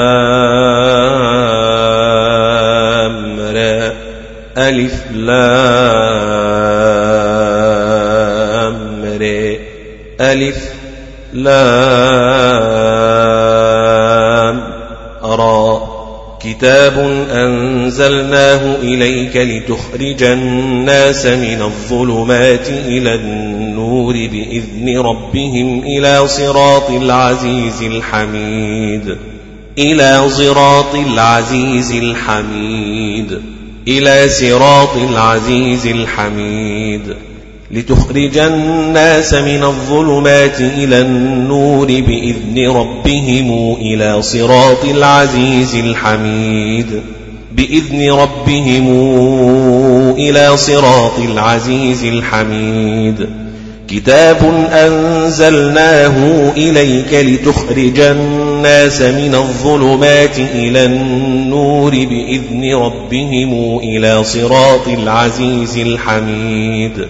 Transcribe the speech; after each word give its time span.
را. 3.40 3.92
ألف 4.68 4.94
لام 5.12 5.56
را. 9.20 9.56
ألف 10.20 10.70
لام 11.32 12.05
كتاب 16.58 16.98
أنزلناه 17.30 18.76
إليك 18.76 19.36
لتخرج 19.36 20.22
الناس 20.22 21.26
من 21.26 21.62
الظلمات 21.62 22.68
إلى 22.68 23.14
النور 23.14 24.12
بإذن 24.12 24.98
ربهم 24.98 25.82
إلى 25.84 26.28
صراط 26.28 26.90
العزيز 26.90 27.82
الحميد 27.82 29.16
إلى 29.78 30.28
صراط 30.28 30.94
العزيز 30.94 31.92
الحميد 31.92 33.42
إلى 33.88 34.28
صراط 34.28 34.96
العزيز 34.96 35.86
الحميد 35.86 37.16
لتخرج 37.70 38.38
الناس 38.38 39.34
من 39.34 39.64
الظلمات 39.64 40.60
إلى 40.60 41.00
النور 41.00 41.86
بإذن 41.86 42.70
ربهم 42.76 43.76
إلى 43.80 44.22
صراط 44.22 44.84
العزيز 44.84 45.74
الحميد. 45.74 46.86
بإذن 47.52 48.10
ربهم 48.12 48.88
إلى 50.18 50.56
صراط 50.56 51.18
العزيز 51.18 52.04
الحميد. 52.04 53.28
كتاب 53.88 54.68
أنزلناه 54.72 56.50
إليك 56.56 57.14
لتخرج 57.14 58.00
الناس 58.00 59.02
من 59.02 59.34
الظلمات 59.34 60.38
إلى 60.38 60.84
النور 60.84 61.90
بإذن 61.90 62.74
ربهم 62.74 63.78
إلى 63.78 64.24
صراط 64.24 64.88
العزيز 64.88 65.78
الحميد. 65.78 67.06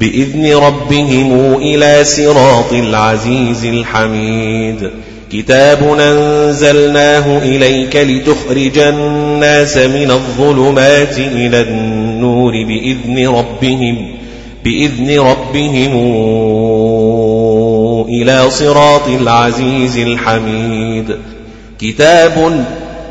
بإذن 0.00 0.54
ربهم 0.54 1.54
إلى 1.54 2.04
صراط 2.04 2.72
العزيز 2.72 3.64
الحميد. 3.64 4.90
كتاب 5.32 5.96
أنزلناه 6.00 7.38
إليك 7.38 7.96
لتخرج 7.96 8.78
الناس 8.78 9.76
من 9.76 10.10
الظلمات 10.10 11.18
إلى 11.18 11.60
النور 11.60 12.52
بإذن 12.52 13.28
ربهم 13.28 14.08
بإذن 14.64 15.20
ربهم 15.20 15.92
إلى 18.08 18.50
صراط 18.50 19.08
العزيز 19.08 19.98
الحميد. 19.98 21.16
كتاب 21.80 22.64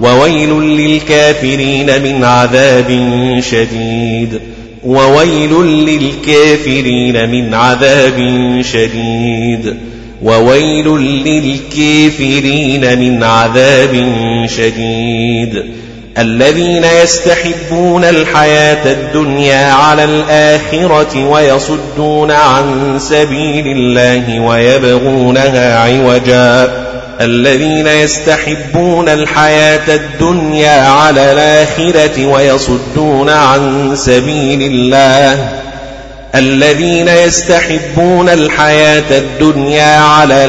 وويل 0.00 0.62
للكافرين 0.62 2.02
من 2.02 2.24
عذاب 2.24 2.86
شديد. 3.50 4.40
وويل 4.84 5.62
للكافرين 5.64 7.30
من 7.30 7.54
عذاب 7.54 8.16
شديد. 8.72 9.76
وويل 10.22 10.88
للكافرين 11.24 12.98
من 12.98 13.24
عذاب 13.24 14.06
شديد. 14.56 15.64
الذين 16.18 16.84
يستحبون 17.02 18.04
الحياة 18.04 18.92
الدنيا 18.92 19.72
على 19.72 20.04
الآخرة 20.04 21.28
ويصدون 21.28 22.30
عن 22.30 22.98
سبيل 22.98 23.66
الله 23.66 24.40
ويبغونها 24.40 25.78
عوجاً. 25.78 26.87
الذين 27.20 27.86
يستحبون 27.86 29.08
الحياة 29.08 29.94
الدنيا 29.94 30.80
على 30.80 31.32
الآخرة 31.32 32.26
ويصدون 32.26 33.30
عن 33.30 33.92
سبيل 33.96 34.62
الله. 34.62 35.48
الذين 36.34 37.08
يستحبون 37.08 38.28
الحياة 38.28 39.18
الدنيا 39.18 40.00
على 40.00 40.44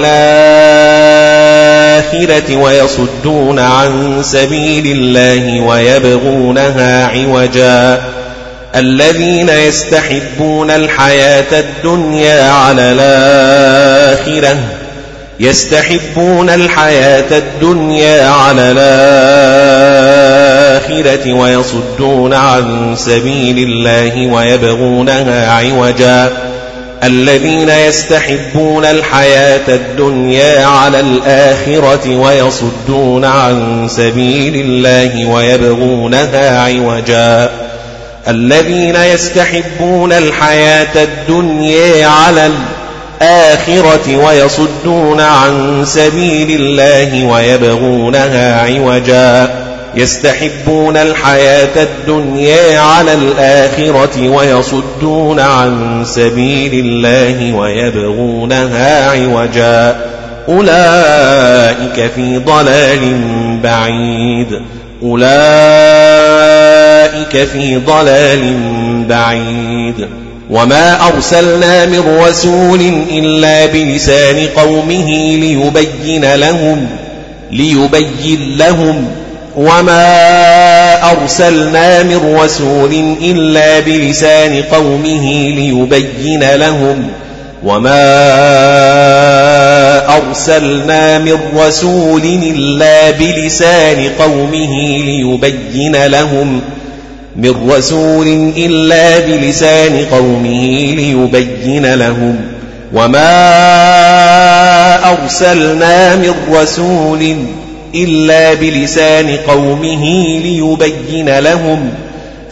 الآخرة 2.05 2.55
ويصدون 2.55 3.59
عن 3.59 4.19
سبيل 4.23 4.97
الله 4.97 5.61
ويبغونها 5.61 7.07
عوجا. 7.07 8.01
الذين 8.75 9.49
يستحبون 9.49 10.71
الحياة 10.71 11.59
الدنيا 11.59 12.51
على 12.51 12.81
الآخرة 12.81 14.57
يستحبون 15.39 16.49
الحياة 16.49 17.37
الدنيا 17.37 18.29
على 18.29 18.61
الآخرة 20.91 21.33
ويصدون 21.33 22.33
عن 22.33 22.95
سبيل 22.97 23.57
الله 23.57 24.27
ويبغونها 24.27 25.51
عوجا. 25.51 26.29
الذين 27.03 27.69
يستحبون 27.69 28.85
الحياة 28.85 29.67
الدنيا 29.67 30.65
على 30.65 30.99
الآخرة 30.99 32.15
ويصدون 32.15 33.25
عن 33.25 33.87
سبيل 33.89 34.55
الله 34.55 35.25
ويبغونها 35.25 36.61
عوجا. 36.61 37.49
الذين 38.27 38.95
يستحبون 38.95 40.13
الحياة 40.13 41.03
الدنيا 41.03 42.07
على 42.07 42.45
الآخرة 42.45 42.78
الآخرة 43.21 44.17
ويصدون 44.17 45.19
عن 45.19 45.83
سبيل 45.85 46.61
الله 46.61 47.25
ويبغونها 47.25 48.61
عوجا. 48.61 49.49
يستحبون 49.95 50.97
الحياة 50.97 51.83
الدنيا 51.83 52.79
على 52.79 53.13
الآخرة 53.13 54.29
ويصدون 54.29 55.39
عن 55.39 56.01
سبيل 56.05 56.85
الله 56.85 57.53
ويبغونها 57.53 59.09
عوجا. 59.09 59.95
أولئك 60.49 62.11
في 62.15 62.37
ضلال 62.37 62.99
بعيد. 63.63 64.61
أولئك 65.03 65.29
في 67.47 67.77
ضلال 67.77 68.53
بعيد. 69.09 70.07
وما 70.49 71.07
أرسلنا 71.07 71.85
من 71.85 72.19
رسول 72.27 72.81
إلا 73.11 73.65
بلسان 73.65 74.47
قومه 74.55 75.11
ليبين 75.35 76.35
لهم 76.35 76.87
ليبين 77.51 78.57
لهم 78.57 79.07
وما 79.57 81.11
أرسلنا 81.11 82.03
من 82.03 82.35
رسول 82.39 83.15
إلا 83.21 83.79
بلسان 83.79 84.63
قومه 84.63 85.31
ليبين 85.55 86.55
لهم 86.55 87.07
وما 87.63 88.05
أرسلنا 90.17 91.19
من 91.19 91.37
رسول 91.57 92.21
إلا 92.25 93.11
بلسان 93.11 94.09
قومه 94.19 94.73
ليبين 95.05 96.05
لهم 96.05 96.61
من 97.39 97.71
رسول 97.71 98.27
إلا 98.57 99.19
بلسان 99.19 100.05
قومه 100.11 100.95
ليبين 100.95 101.93
لهم 101.93 102.35
وما 102.93 103.29
أرسلنا 105.11 106.15
من 106.15 106.33
رسول 106.51 107.35
إلا 107.95 108.53
بلسان 108.53 109.37
قومه 109.47 110.05
ليبين 110.39 111.39
لهم 111.39 111.89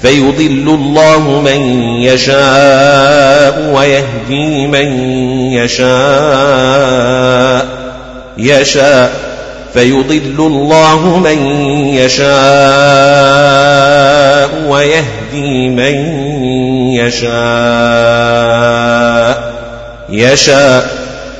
فيضل 0.01 0.79
الله 0.79 1.41
من 1.41 1.61
يشاء 2.01 3.73
ويهدي 3.75 4.67
من 4.67 4.99
يشاء 5.53 5.87
يشاء 8.37 9.26
فيضل 9.77 10.35
الله 10.39 11.17
من 11.17 11.45
يشاء 11.95 12.27
ويهدي 14.67 15.69
من 15.69 15.95
يشاء. 16.93 17.27
يشاء. 20.09 20.89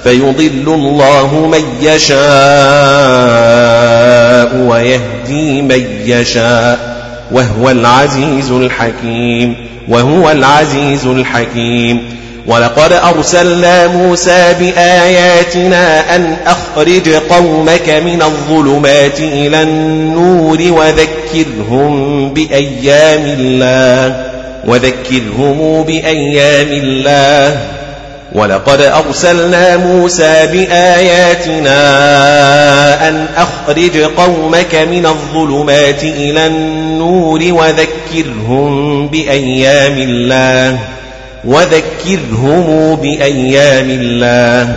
فيضل 0.04 0.74
الله 0.74 1.48
من 1.51 1.63
يشاء 1.81 2.18
ويهدي 4.56 5.62
من 5.62 5.86
يشاء. 6.06 6.98
وهو 7.31 7.69
العزيز 7.69 8.51
الحكيم. 8.51 9.56
وهو 9.88 10.31
العزيز 10.31 11.06
الحكيم. 11.06 12.18
ولقد 12.47 12.94
أرسلنا 12.94 13.88
موسى 13.88 14.55
بآياتنا 14.59 16.15
أن 16.15 16.38
أخرج 16.45 17.09
قومك 17.09 17.89
من 17.89 18.21
الظلمات 18.21 19.19
إلى 19.19 19.61
النور 19.61 20.57
وذكرهم 20.61 22.33
بأيام 22.33 23.35
الله 23.39 24.25
وذكرهم 24.65 25.83
بأيام 25.83 26.67
الله. 26.71 27.57
ولقد 28.31 28.81
أرسلنا 28.81 29.77
موسى 29.77 30.47
بآياتنا 30.51 31.79
أن 33.09 33.25
أخرج 33.38 33.97
قومك 33.97 34.75
من 34.75 35.05
الظلمات 35.05 36.03
إلى 36.03 36.47
النور 36.47 37.39
وذكرهم 37.43 39.07
بأيام 39.07 39.97
الله. 39.97 40.79
وذكرهم 41.45 42.95
بأيام 42.95 43.89
الله. 43.89 44.75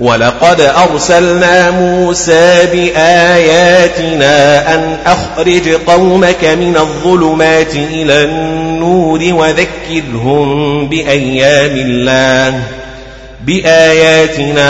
ولقد 0.00 0.60
أرسلنا 0.60 1.70
موسى 1.70 2.66
بآياتنا 2.72 4.74
أن 4.74 4.96
أخرج 5.06 5.68
قومك 5.68 6.44
من 6.44 6.76
الظلمات 6.76 7.74
إلى 7.74 8.24
النور 8.24 9.20
وذكرهم 9.22 10.88
بأيام 10.88 11.76
الله. 11.76 12.62
بآياتنا 13.46 14.62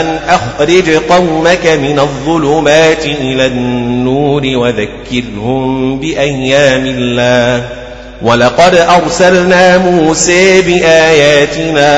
أن 0.00 0.18
أخرج 0.28 0.90
قومك 0.90 1.66
من 1.66 1.98
الظلمات 1.98 3.06
إلى 3.06 3.46
النور 3.46 4.42
وذكرهم 4.46 6.00
بأيام 6.00 6.86
الله. 6.86 7.81
ولقد 8.22 8.74
أرسلنا 8.74 9.78
موسى 9.78 10.62
بآياتنا 10.62 11.92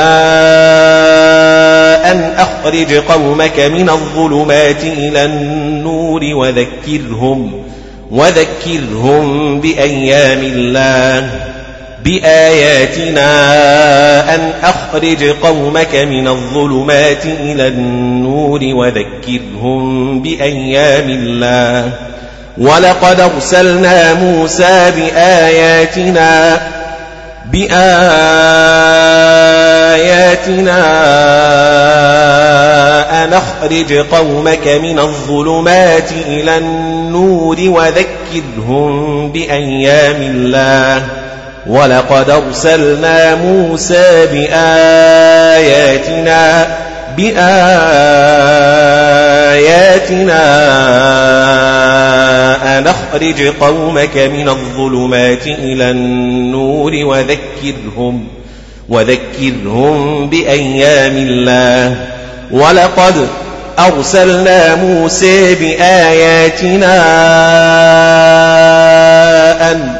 أن 2.11 2.33
أخرج 2.37 2.95
قومك 2.95 3.61
من 3.61 3.91
الظلمات 3.91 4.85
إلى 4.85 5.25
النور 5.25 6.21
وذكرهم 6.25 7.65
وذكرهم 8.11 9.61
بأيام 9.61 10.41
الله 10.43 11.31
بآياتنا 12.05 13.25
أن 14.35 14.53
أخرج 14.63 15.25
قومك 15.25 15.95
من 15.95 16.29
الظلمات 16.29 17.27
إلى 17.27 17.69
النور 17.69 18.61
وذكرهم 18.65 20.23
بأيام 20.23 21.11
الله. 21.11 21.93
ولقد 22.59 23.21
أرسلنا 23.21 24.15
موسى 24.15 24.91
بآياتنا 24.97 26.61
بآياتنا 27.45 28.05
أن 33.25 33.33
أخرج 33.33 33.93
قومك 33.93 34.69
من 34.69 34.99
الظلمات 34.99 36.11
إلى 36.27 36.59
النور 36.59 37.57
وذكرهم 37.61 39.33
بأيام 39.33 40.17
الله. 40.21 41.03
ولقد 41.67 42.31
أرسلنا 42.31 43.35
موسى 43.35 44.27
بآياتنا 44.33 45.57
بآياتنا 47.17 48.75
نخرج 52.81 53.43
قومك 53.61 54.17
من 54.17 54.49
الظلمات 54.49 55.47
إلى 55.47 55.91
النور 55.91 56.93
وذكرهم 56.95 58.27
وذكرهم 58.89 60.29
بأيام 60.31 61.17
الله. 61.17 61.97
ولقد 62.51 63.27
أرسلنا 63.79 64.75
موسى 64.75 65.55
بآياتنا 65.55 66.97
أن 69.71 69.97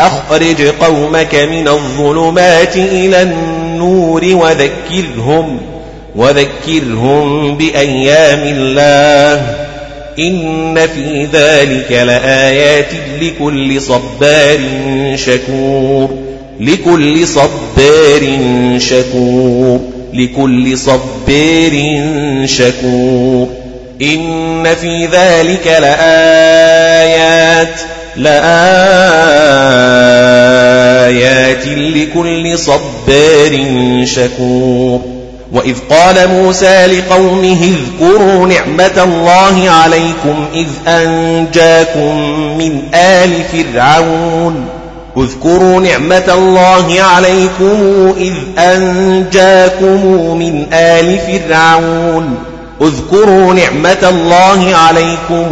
أخرج 0.00 0.62
قومك 0.62 1.34
من 1.34 1.68
الظلمات 1.68 2.76
إلى 2.76 3.22
النور 3.22 4.24
وذكرهم 4.24 5.75
وذكرهم 6.16 7.56
بأيام 7.56 8.40
الله. 8.42 9.56
إن 10.18 10.86
في 10.86 11.28
ذلك 11.32 11.92
لآيات 11.92 12.88
لكل 13.22 13.82
صبار 13.82 14.60
شكور. 15.14 16.10
لكل 16.60 17.26
صبار 17.26 18.38
شكور. 18.78 19.80
لكل 20.14 20.78
صبار 20.78 21.72
شكور. 22.44 23.48
إن 24.02 24.74
في 24.80 25.06
ذلك 25.06 25.66
لآيات. 25.66 27.16
لآيات 28.16 28.46
لكل 31.66 32.58
صبار 32.58 33.70
شكور. 34.04 35.15
وإذ 35.56 35.76
قال 35.90 36.28
موسى 36.28 36.86
لقومه 36.86 37.72
اذكروا 37.74 38.46
نعمة 38.46 39.04
الله 39.04 39.70
عليكم 39.70 40.46
إذ 40.54 40.66
أنجاكم 40.88 42.16
من 42.58 42.82
آل 42.94 43.30
فرعون 43.52 44.68
اذكروا 45.16 45.80
نعمة 45.80 46.34
الله 46.34 47.02
عليكم 47.02 48.14
إذ 48.18 48.34
أنجاكم 48.58 50.06
من 50.38 50.66
آل 50.72 51.18
فرعون 51.18 52.38
اذكروا 52.82 53.54
نعمة 53.54 54.08
الله 54.08 54.76
عليكم 54.76 55.46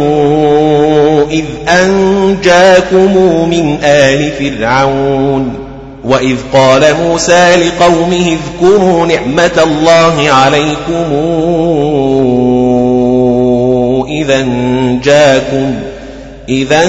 إذ 1.31 1.45
أنجاكم 1.69 3.17
من 3.49 3.77
آل 3.83 4.31
فرعون 4.31 5.64
وإذ 6.05 6.37
قال 6.53 6.93
موسى 6.93 7.55
لقومه 7.55 8.37
اذكروا 8.37 9.05
نعمة 9.05 9.63
الله 9.63 10.29
عليكم 10.29 11.05
إذا 14.09 14.47
جاكم 15.03 15.75
إذا 16.49 16.83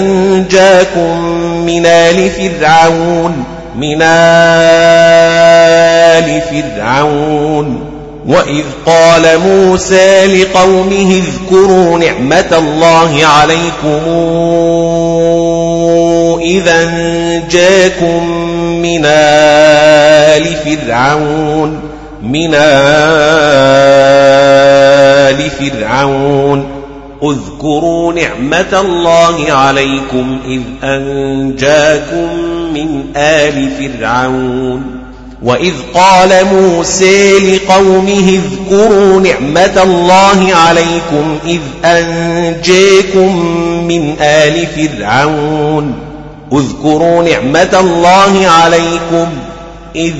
جاكم 0.51 1.21
من 1.67 1.87
آل 1.87 2.31
فرعون 2.31 3.45
من 3.77 4.03
آل 4.03 4.13
فرعون. 6.51 7.97
وإذ 8.27 8.65
قال 8.87 9.39
موسى 9.39 10.27
لقومه 10.27 11.23
اذكروا 11.23 11.99
نعمة 11.99 12.59
الله 12.59 13.27
عليكم 13.27 14.01
إذا 16.47 16.85
جاكم 17.51 18.29
من 18.83 19.03
آل 19.05 20.45
فرعون 20.65 21.81
من 22.23 22.55
آل 22.55 22.71
فرعون. 25.51 26.69
اذكروا 27.23 28.13
نعمة 28.13 28.81
الله 28.81 29.53
عليكم 29.53 30.39
إذ 30.49 30.61
أنجاكم 30.85 32.29
من 32.75 33.03
آل 33.17 33.71
فرعون. 33.79 34.83
وإذ 35.43 35.75
قال 35.95 36.45
موسى 36.45 37.39
لقومه 37.39 38.41
اذكروا 38.41 39.21
نعمة 39.21 39.83
الله 39.83 40.55
عليكم 40.55 41.39
إذ 41.47 41.61
أنجاكم 41.85 43.47
من 43.89 44.17
آل 44.21 44.67
فرعون. 44.67 46.06
اذكروا 46.59 47.23
نعمة 47.23 47.81
الله 47.81 48.47
عليكم 48.47 49.27
إذ 49.97 50.15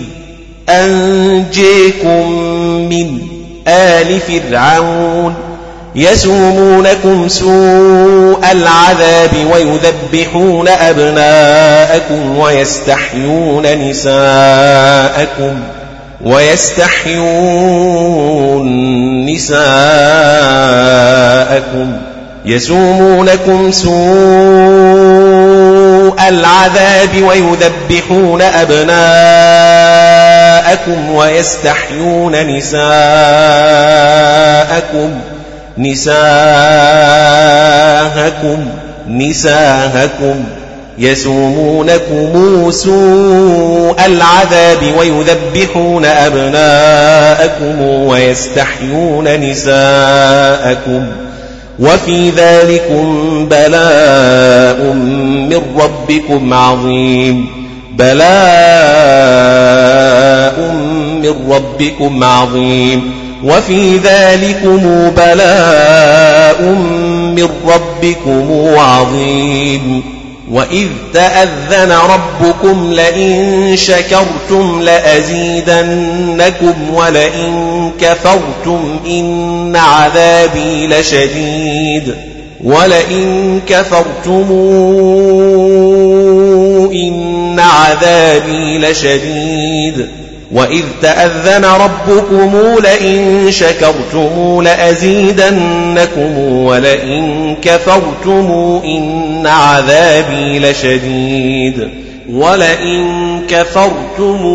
أنجيكم 0.69 2.31
من 2.89 3.19
آل 3.69 4.21
فرعون 4.21 5.35
يسومونكم 5.97 7.29
سوء 7.29 8.39
العذاب 8.53 9.31
ويذبحون 9.53 10.69
أبناءكم 10.69 12.39
ويستحيون 12.39 13.89
نساءكم 13.89 15.61
ويستحيون 16.25 17.27
نساءكم 19.27 19.67
يسومونكم 22.45 23.71
سوء 23.71 25.66
العذاب 26.29 27.23
ويذبحون 27.23 28.43
أبناءكم 28.43 28.91
ويستحيون 31.11 32.57
نساءكم 32.57 32.81
نساءكم 35.79 36.27
نساءكم. 39.09 40.45
يسومونكم 40.99 42.71
سوء 42.71 43.97
العذاب 44.07 44.79
ويذبحون 44.99 46.05
أبناءكم 46.05 47.81
ويستحيون 47.83 49.41
نساءكم. 49.51 51.07
وفي 51.81 52.31
ذلكم 52.31 53.47
بلاء 53.51 54.93
من 55.51 55.63
ربكم 55.81 56.55
عظيم. 56.55 57.47
بلاء 57.93 58.27
من 61.23 61.35
ربكم 61.51 62.25
عظيم. 62.25 63.13
وفي 63.45 63.97
ذلكم 63.97 65.11
بلاء 65.17 66.63
من 67.37 67.49
ربكم 67.69 68.75
عظيم. 68.79 70.16
وإذ 70.51 70.89
تأذن 71.15 71.93
ربكم 71.93 72.93
لئن 72.93 73.73
شكرتم 73.77 74.83
لأزيدنكم 74.83 76.75
ولئن 76.95 77.93
كفرتم 78.01 79.01
إن 79.07 79.77
عذابي 79.77 80.87
لشديد 80.87 82.15
ولئن 82.65 83.61
كفرتم 83.69 84.47
إن 86.93 87.61
عذابي 87.61 88.79
لشديد 88.79 90.09
وإذ 90.53 90.85
تأذن 91.03 91.65
ربكم 91.65 92.59
لئن 92.83 93.47
شكرتم 93.51 94.63
لأزيدنكم 94.63 96.39
ولئن 96.39 97.57
كفرتم 97.63 98.81
إن 98.85 99.47
عذابي 99.47 100.59
لشديد 100.59 101.89
ولئن 102.31 103.41
كفرتم 103.49 104.47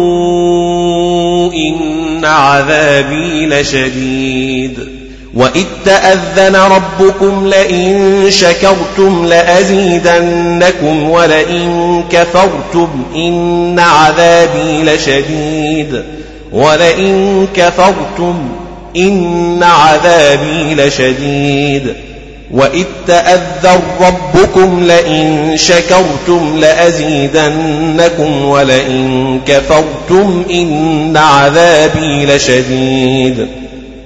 إن 1.54 2.26
عذابي 2.26 3.46
لشديد 3.46 5.01
وإذ 5.34 5.66
تأذن 5.86 6.56
ربكم 6.56 7.48
لئن 7.48 8.26
شكرتم 8.30 9.26
لأزيدنكم 9.26 11.10
ولئن 11.10 12.04
كفرتم 12.10 12.90
إن 13.16 13.80
عذابي 13.80 14.84
لشديد 14.84 16.04
ولئن 16.52 17.48
كفرتم 17.56 18.50
إن 18.98 19.64
عذابي 19.64 20.76
لشديد 20.76 21.94
وإذ 22.52 22.86
تأذن 23.08 23.82
ربكم 24.02 24.84
لئن 24.84 25.54
شكرتم 25.56 26.58
لأزيدنكم 26.60 28.46
ولئن 28.46 29.40
كفرتم 29.48 30.44
إن 30.52 31.18
عذابي 31.18 32.26
لشديد 32.26 33.61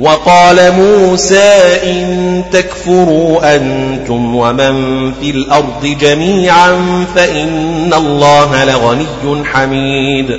وقال 0.00 0.72
موسى 0.72 1.52
إن 1.84 2.44
تكفروا 2.52 3.56
أنتم 3.56 4.36
ومن 4.36 5.12
في 5.12 5.30
الأرض 5.30 5.96
جميعا 6.00 7.04
فإن 7.14 7.94
الله 7.94 8.64
لغني 8.64 9.44
حميد. 9.44 10.38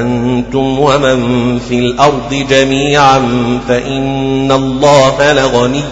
أنتم 0.00 0.80
ومن 0.80 1.58
في 1.58 1.78
الأرض 1.78 2.46
جميعا 2.50 3.22
فإن 3.68 4.52
الله 4.52 5.32
لغني 5.32 5.82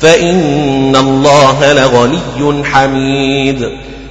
فإن 0.00 0.96
الله 0.96 1.72
لغني 1.72 2.64
حميد. 2.64 3.68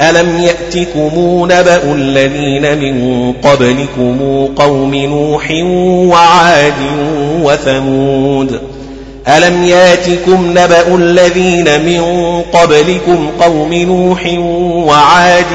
ألم 0.00 0.40
يأتكم 0.40 1.44
نبأ 1.44 1.92
الذين 1.94 2.78
من 2.78 3.32
قبلكم 3.42 4.46
قوم 4.56 4.94
نوح 4.94 5.50
وعاد 6.12 6.80
وثمود 7.42 8.60
ألم 9.28 9.64
ياتكم 9.64 10.50
نبأ 10.50 10.94
الذين 10.94 11.84
من 11.84 12.02
قبلكم 12.52 13.30
قوم 13.40 13.74
نوح 13.74 14.26
وعاد 14.88 15.52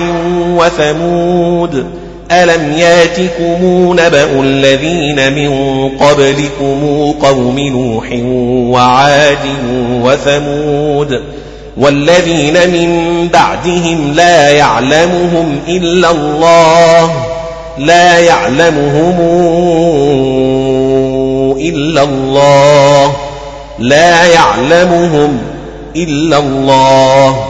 وثمود 0.58 1.86
ألم 2.31 2.74
ياتكم 2.77 3.93
نبأ 4.00 4.41
الذين 4.41 5.34
من 5.34 5.51
قبلكم 5.89 7.12
قوم 7.22 7.60
نوح 7.60 8.10
وعاد 8.75 9.46
وثمود 10.03 11.22
والذين 11.80 12.54
من 12.54 13.28
بعدهم 13.34 14.14
لا 14.16 14.50
يعلمهم 14.50 15.60
إلا 15.68 16.12
الله 16.12 17.12
لا 17.78 18.20
يعلمهم 18.20 19.20
إلا 21.60 22.04
الله 22.04 23.14
لا 23.80 24.26
يعلمهم 24.26 25.38
إلا 25.96 26.38
الله. 26.38 27.46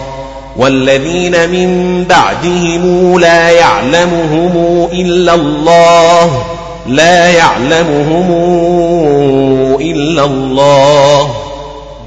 والذين 0.57 1.49
من 1.49 2.03
بعدهم 2.09 3.19
لا 3.19 3.49
يعلمهم 3.49 4.87
إلا 4.93 5.33
الله 5.33 6.43
لا 6.87 7.29
يعلمهم 7.29 8.31
إلا 9.81 10.25
الله. 10.25 11.38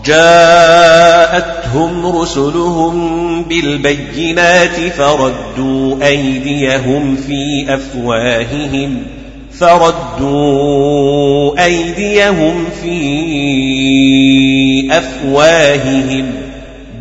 جاءتهم 0.04 2.06
رسلهم 2.16 3.42
بالبينات 3.42 4.92
فردوا 4.96 6.06
أيديهم 6.06 7.16
في 7.16 7.66
أفواههم 7.68 9.02
فردوا 9.58 11.64
أيديهم 11.64 12.64
في 12.82 13.02
أفواههم. 14.90 16.32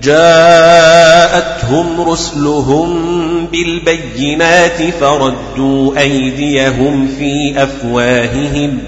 جاءتهم 0.04 2.02
رسلهم 2.02 3.00
بالبينات 3.46 4.94
فردوا 5.02 6.00
أيديهم 6.00 7.08
في 7.20 7.64
أفواههم. 7.64 8.80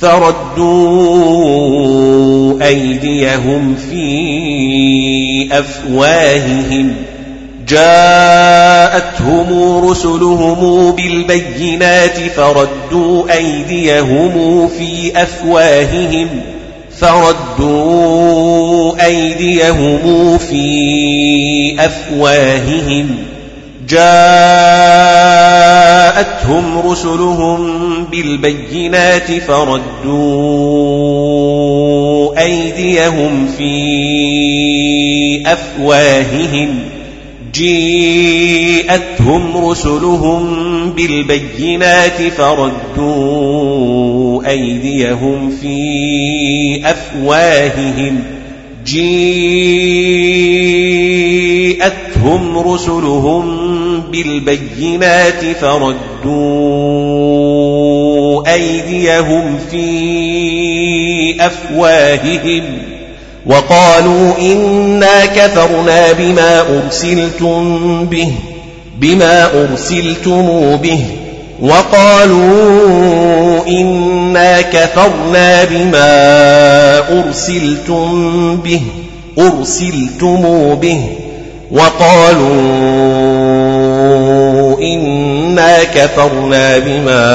فردوا 0.00 1.50
أيديهم 2.66 3.76
في 3.90 5.48
أفواههم. 5.52 6.94
جاءتهم 7.68 9.48
رسلهم 9.90 10.92
بالبينات 10.92 12.18
فردوا 12.36 13.36
أيديهم 13.36 14.68
في 14.68 15.22
أفواههم. 15.22 16.28
فردوا 17.00 19.06
أيديهم 19.06 20.38
في 20.38 21.76
أفواههم. 21.78 23.29
جاءتهم 23.90 24.90
رسلهم 26.90 28.04
بالبينات 28.04 29.32
فردوا 29.32 29.90
أيديهم 32.42 33.46
في 33.58 33.80
أفواههم. 35.46 36.78
جيءتهم 37.54 38.10
رسلهم 39.68 40.70
بالبينات 40.90 42.22
فردوا 42.38 43.40
أيديهم 44.50 45.50
في 45.62 46.80
أفواههم. 46.84 48.22
جيءتهم 52.20 52.58
رسلهم 52.58 54.00
بالبينات 54.00 55.56
فردوا 55.60 56.00
أيديهم 58.54 59.58
في 59.70 61.36
أفواههم 61.40 62.62
وقالوا 63.46 64.32
إنا 64.38 65.26
كفرنا 65.26 66.12
بما 66.12 66.60
أرسلتم 66.60 68.04
به 68.04 68.32
بما 69.00 69.50
أرسلتم 69.62 70.76
به. 70.76 71.00
وقالوا 71.62 73.66
إنا 73.68 74.60
كفرنا 74.60 75.64
بما 75.64 77.24
أرسلتم 77.24 78.56
به 78.56 78.80
أرسلتم 79.38 80.74
به. 80.74 81.00
وقالوا 81.70 82.50
إنا 84.82 85.84
كفرنا 85.84 86.78
بما 86.78 87.30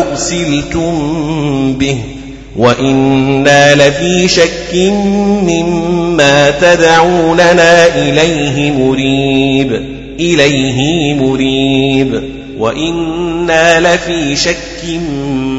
أرسلتم 0.00 0.92
به 1.78 1.96
وإنا 2.56 3.74
لفي 3.74 4.28
شك 4.28 4.74
مما 5.42 6.50
تدعوننا 6.50 7.86
إليه 7.86 8.70
مريب 8.70 9.72
إليه 10.20 11.14
مريب 11.14 12.22
وإنا 12.58 13.80
لفي 13.80 14.36
شك 14.36 15.00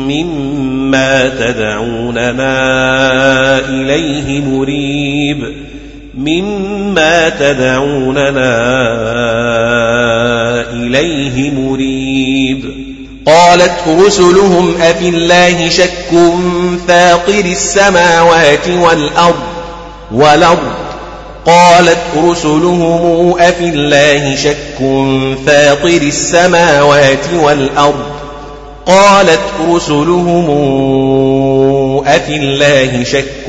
مما 0.08 1.30
تدعوننا 1.30 2.50
إليه 3.70 4.42
مريب. 4.42 5.69
مما 6.20 7.30
تدعوننا 7.30 8.56
إليه 10.74 11.52
مريب. 11.52 12.64
قالت 13.26 14.06
رسلهم 14.06 14.74
أفي 14.82 15.10
الله 15.10 15.70
شك 15.70 16.12
فاطر 16.88 17.46
السماوات 17.46 18.68
والأرض 18.68 19.40
والأرض. 20.12 20.72
قالت 21.46 22.04
رسلهم 22.24 23.40
أفي 23.40 23.70
الله 23.70 24.36
شك 24.36 24.78
فاطر 25.46 26.02
السماوات 26.02 27.34
والأرض. 27.34 28.06
قالت 28.86 29.40
رسلهم 29.70 30.50
أفي 32.16 32.36
الله 32.36 33.04
شك 33.04 33.46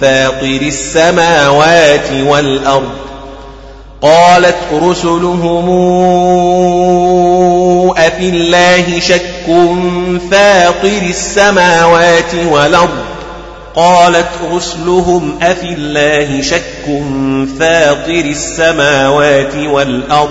فاطر 0.00 0.60
السماوات 0.62 2.10
والأرض 2.26 2.90
قالت 4.02 4.56
رسلهم 4.72 5.68
أفي 7.96 8.28
الله 8.28 9.00
شك 9.00 9.46
فاطر 10.30 11.02
السماوات 11.02 12.34
والأرض 12.34 13.04
قالت 13.76 14.30
رسلهم 14.52 15.38
أفي 15.42 15.72
الله 15.72 16.42
شك 16.42 17.02
فاطر 17.58 18.24
السماوات 18.24 19.54
والأرض 19.54 20.30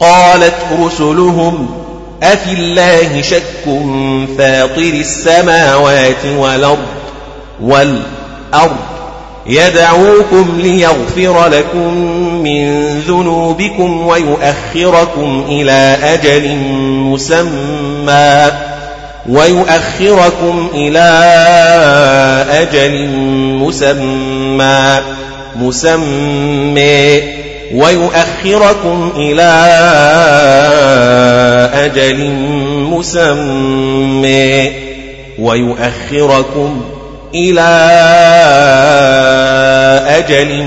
قالت 0.00 0.54
رسلهم 0.80 1.81
أفي 2.22 2.52
الله 2.52 3.22
شك 3.22 3.64
فاطر 4.38 4.82
السماوات 4.82 6.26
والأرض 6.36 6.78
والأرض. 7.60 8.76
يدعوكم 9.46 10.60
ليغفر 10.62 11.48
لكم 11.48 11.94
من 12.42 13.00
ذنوبكم 13.00 14.06
ويؤخركم 14.06 15.44
إلى 15.48 15.98
أجل 16.02 16.54
مسمى 17.12 18.50
ويؤخركم 19.28 20.68
إلى 20.74 21.08
أجل 22.50 23.08
مسمى 23.58 24.98
مسمى 25.56 27.31
ويؤخركم 27.74 29.12
إلى 29.16 29.52
أجل 31.74 32.30
مسمى 32.90 34.70
ويؤخركم 35.38 36.80
إلى 37.34 37.70
أجل 40.08 40.64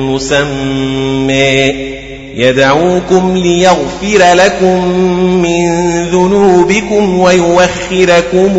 مسمى 0.00 1.86
يدعوكم 2.36 3.36
ليغفر 3.36 4.34
لكم 4.34 4.88
من 5.18 6.02
ذنوبكم 6.04 7.18
ويوخركم 7.18 8.52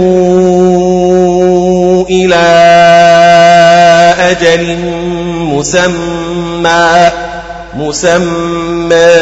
إلى 2.10 2.46
أجل 4.20 4.78
مسمى 5.54 7.12
مسمى 7.78 9.18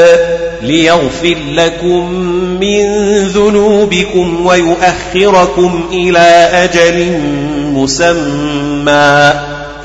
ليغفر 0.61 1.37
لكم 1.51 2.13
من 2.59 2.83
ذنوبكم 3.27 4.45
ويؤخركم 4.45 5.83
إلى 5.91 6.49
أجل 6.53 7.19
مسمى. 7.73 9.33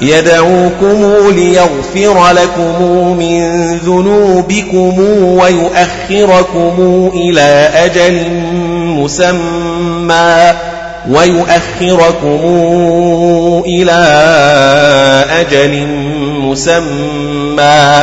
يدعوكم 0.00 1.30
ليغفر 1.30 2.32
لكم 2.32 2.82
من 3.18 3.76
ذنوبكم 3.76 5.00
ويؤخركم 5.24 7.10
إلى 7.14 7.70
أجل 7.74 8.26
مسمى. 8.84 10.52
ويؤخركم 11.10 12.40
إلى 13.66 14.00
أجل 15.40 15.86
مسمى. 16.40 18.02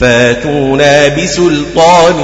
فاتونا 0.00 1.08
بسلطان 1.08 2.14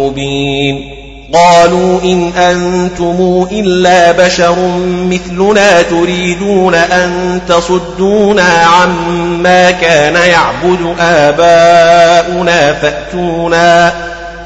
مبين. 0.00 0.92
قالوا 1.34 2.00
إن 2.02 2.32
أنتم 2.32 3.46
إلا 3.52 4.12
بشر 4.12 4.56
مثلنا 4.86 5.82
تريدون 5.82 6.74
أن 6.74 7.40
تصدونا 7.48 8.42
عما 8.42 9.70
كان 9.70 10.14
يعبد 10.14 10.94
آباؤنا 11.00 12.72
فأتونا 12.72 13.92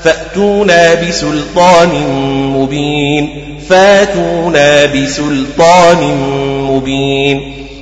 فأتونا 0.05 0.95
بسلطان 0.95 1.89
مبين. 2.57 3.31
فاتونا 3.69 4.87
بسلطان 4.87 6.15
مبين. 6.71 7.60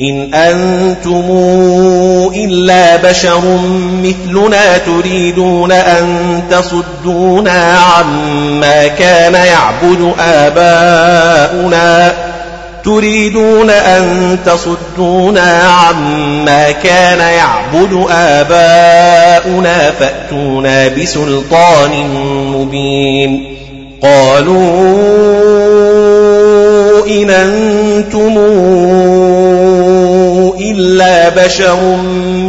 إن 0.00 0.34
أنتم 0.34 1.24
إلا 2.34 2.96
بشر 2.96 3.40
مثلنا 4.02 4.78
تريدون 4.78 5.72
أن 5.72 6.06
تصدونا 6.50 7.78
عما 7.78 8.86
كان 8.86 9.34
يعبد 9.34 10.12
آباؤنا 10.20 12.12
تريدون 12.84 13.70
أن 13.70 14.38
تصدونا 14.46 15.62
عما 15.62 16.70
كان 16.70 17.18
يعبد 17.18 18.06
آباؤنا 18.10 19.90
فأتونا 19.90 20.88
بسلطان 20.88 21.90
مبين 22.54 23.58
قالوا 24.02 24.98
إن 27.08 27.30
أنتم 27.30 28.38
بشر 31.48 31.96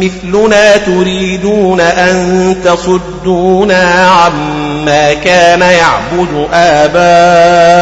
مثلنا 0.00 0.76
تريدون 0.76 1.80
أن 1.80 2.56
تصدونا 2.64 4.08
عما 4.10 5.14
كان 5.14 5.60
يعبد 5.60 6.46
آباؤنا 6.52 7.76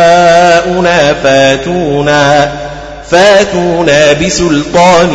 فاتونا 1.23 2.53
فاتونا 3.11 4.13
بسلطان 4.13 5.09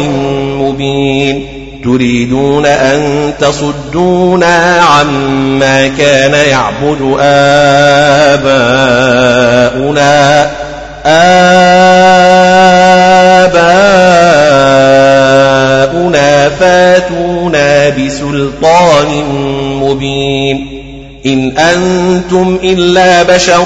مبين 0.59 1.47
تريدون 1.83 2.65
أن 2.65 3.33
تصدونا 3.39 4.81
عما 4.81 5.87
كان 5.87 6.33
يعبد 6.33 7.15
آباؤنا 7.19 8.83
آباؤنا 11.05 12.82
فاتونا 16.59 17.89
بسلطان 17.89 19.07
مبين 19.81 20.83
إن 21.25 21.57
أنتم 21.57 22.59
إلا 22.63 23.23
بشر 23.23 23.65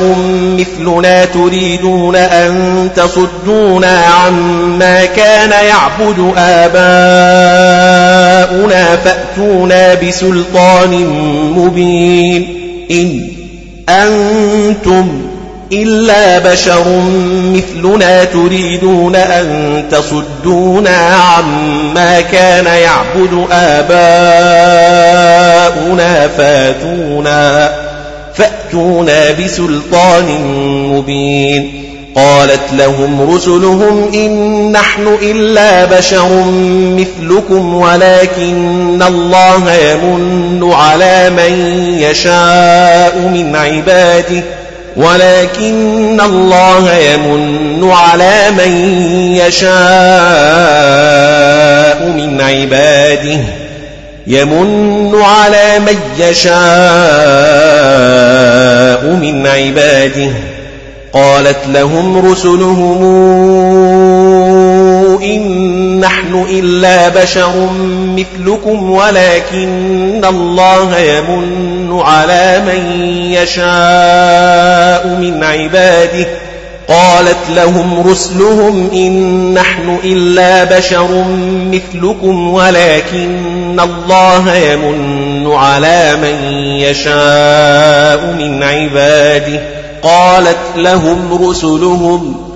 مثلنا 0.58 1.26
تريدون 1.26 2.16
أن 2.16 2.90
تصدونا 2.96 4.02
عما 4.06 5.06
كان 5.06 5.52
يعبد 5.52 6.34
آباؤنا 6.38 6.76
فأتونا 8.96 9.94
بسلطان 9.94 11.06
مبين 11.58 12.48
إن 12.92 13.28
أنتم 13.90 15.27
إلا 15.72 16.40
بشر 16.40 16.84
مثلنا 17.54 18.24
تريدون 18.24 19.16
أن 19.16 19.84
تصدونا 19.92 20.98
عما 20.98 22.22
كان 22.22 22.66
يعبد 22.66 23.48
آباؤنا 23.52 23.88
فاتونا 26.28 27.72
فأتونا 28.36 29.32
بسلطان 29.32 30.26
مبين 30.92 31.84
قالت 32.16 32.74
لهم 32.74 33.32
رسلهم 33.36 34.12
إن 34.14 34.72
نحن 34.72 35.18
إلا 35.22 35.86
بشر 35.86 36.44
مثلكم 36.98 37.74
ولكن 37.74 39.04
الله 39.08 39.74
يمن 39.74 40.74
على 40.74 41.30
من 41.30 41.54
يشاء 42.00 43.20
من 43.34 43.56
عباده 43.56 44.44
ولكن 44.98 46.22
الله 46.22 46.94
يمن 46.94 47.90
على 47.92 48.52
من 48.58 48.72
يشاء 49.36 49.68
من 52.18 52.42
عباده. 52.42 53.40
يمن 54.28 55.16
على 55.16 55.80
من 55.80 56.00
يشاء 56.20 56.58
من 59.16 59.48
عباده. 59.48 60.32
قالت 61.14 61.60
لهم 61.68 62.32
رسلهم 62.32 63.04
إن 65.24 65.77
نحن 66.38 66.46
إلا 66.50 67.10
بشر 67.10 67.70
مثلكم 68.16 68.92
ولكن 68.92 70.26
الله 70.26 70.98
يمن 71.00 72.00
على 72.02 72.62
من 72.66 73.02
يشاء 73.32 75.08
من 75.08 75.44
عباده. 75.44 76.28
قالت 76.88 77.50
لهم 77.56 78.08
رسلهم 78.08 78.90
إن 78.94 79.54
نحن 79.54 79.98
إلا 80.04 80.64
بشر 80.78 81.26
مثلكم 81.72 82.54
ولكن 82.54 83.80
الله 83.80 84.56
يمن 84.56 85.52
على 85.52 86.16
من 86.22 86.54
يشاء 86.80 88.36
من 88.40 88.64
عباده. 88.64 89.62
قالت 90.04 90.58
لهم 90.76 91.50
رسلهم 91.50 92.47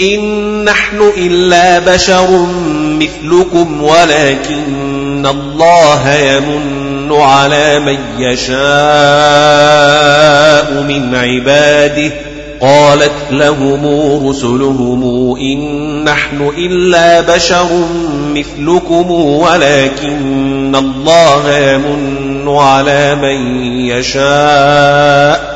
إن 0.00 0.64
نحن 0.64 1.12
إلا 1.16 1.78
بشر 1.78 2.46
مثلكم 2.74 3.82
ولكن 3.82 5.26
الله 5.26 6.14
يمن 6.14 7.12
على 7.12 7.80
من 7.80 7.98
يشاء 8.18 8.56
من 10.88 11.14
عباده. 11.14 12.12
قالت 12.60 13.12
لهم 13.30 13.86
رسلهم 14.28 15.36
إن 15.40 16.04
نحن 16.04 16.52
إلا 16.58 17.20
بشر 17.20 17.68
مثلكم 18.34 19.10
ولكن 19.10 20.76
الله 20.76 21.58
يمن 21.58 22.48
على 22.48 23.14
من 23.14 23.64
يشاء 23.86 25.55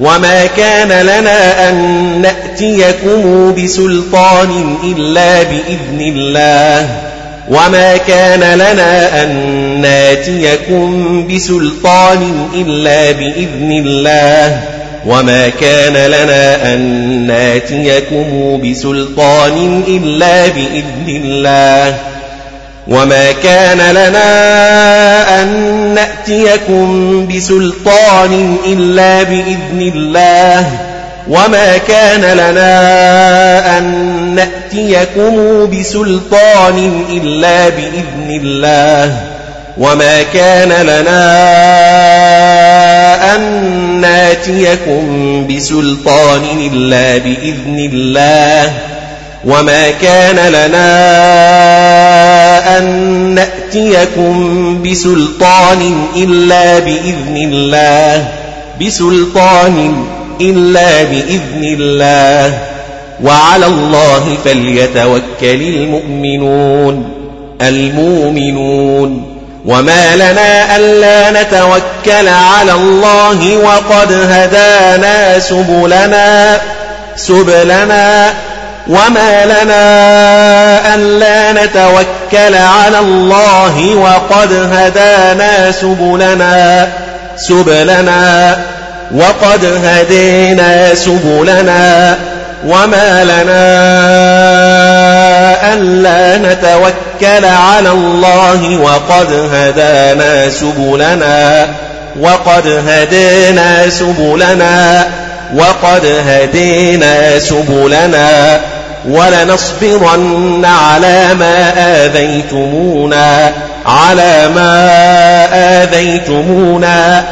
وما 0.00 0.46
كان 0.56 0.88
لنا 1.06 1.68
أن 1.68 1.76
نأتيكم 2.22 3.54
بسلطان 3.54 4.76
إلا 4.84 5.42
بإذن 5.42 6.00
الله 6.00 6.88
وما 7.50 7.96
كان 7.96 8.40
لنا 8.54 9.22
أن 9.22 9.30
ناتيكم 9.80 11.28
بسلطان 11.34 12.48
إلا 12.54 13.10
بإذن 13.10 13.72
الله 13.86 14.60
وما 15.06 15.48
كان 15.48 15.92
لنا 15.92 16.74
أن 16.74 16.80
ناتيكم 17.26 18.60
بسلطان 18.64 19.82
إلا 19.88 20.46
بإذن 20.46 21.22
الله 21.24 22.09
وما 22.88 23.32
كان 23.32 23.78
لنا 23.78 25.42
أن 25.42 25.48
نأتيكم 25.94 27.26
بسلطان 27.26 28.56
إلا 28.66 29.22
بإذن 29.22 29.92
الله 29.94 30.66
وما 31.28 31.78
كان 31.78 32.20
لنا 32.20 33.78
أن 33.78 33.84
نأتيكم 34.34 35.66
بسلطان 35.70 37.04
إلا 37.10 37.68
بإذن 37.68 38.40
الله 38.42 39.16
وما 39.78 40.22
كان 40.22 40.86
لنا 40.86 41.20
أن 43.36 43.40
ناتيكم 44.00 45.46
بسلطان 45.46 46.42
إلا 46.72 47.18
بإذن 47.18 47.90
الله 47.92 48.72
وما 49.44 49.90
كان 49.90 50.52
لنا 50.52 50.78
أن 52.78 52.84
نأتيكم 53.34 54.82
بسلطان 54.82 56.06
إلا 56.16 56.78
بإذن 56.78 57.36
الله 57.36 58.28
بسلطان 58.80 60.04
إلا 60.40 61.02
بإذن 61.02 61.64
الله 61.80 62.58
وعلى 63.24 63.66
الله 63.66 64.38
فليتوكل 64.44 65.22
المؤمنون 65.62 67.10
المؤمنون 67.62 69.36
وما 69.66 70.16
لنا 70.16 70.76
ألا 70.76 71.42
نتوكل 71.42 72.28
على 72.28 72.72
الله 72.72 73.56
وقد 73.56 74.12
هدانا 74.12 75.38
سبلنا 75.38 76.60
سبلنا 77.16 78.32
وما 78.86 79.44
لنا 79.44 80.94
ألا 80.94 81.52
نتوكل 81.52 82.54
على 82.54 82.98
الله 82.98 83.94
وقد 83.94 84.52
هدانا 84.52 85.72
سبلنا 85.72 86.88
سبلنا 87.36 88.58
وقد 89.14 89.64
هدينا 89.84 90.94
سبلنا 90.94 92.16
وما 92.66 93.24
لنا 93.24 93.70
ألا 95.74 96.38
نتوكل 96.38 97.44
على 97.44 97.90
الله 97.90 98.78
وقد 98.82 99.48
هدانا 99.54 100.50
سبلنا 100.50 101.68
وقد 102.20 102.82
هدينا 102.88 103.90
سبلنا 103.90 105.06
وقد 105.54 106.06
هدينا 106.26 107.38
سبلنا 107.38 108.60
ولنصبرن 109.08 110.64
على 110.64 111.34
ما 111.34 111.72
آذيتمونا 112.04 113.52
على 113.86 114.48
ما 114.54 114.90
آذيتمونا 115.82 117.24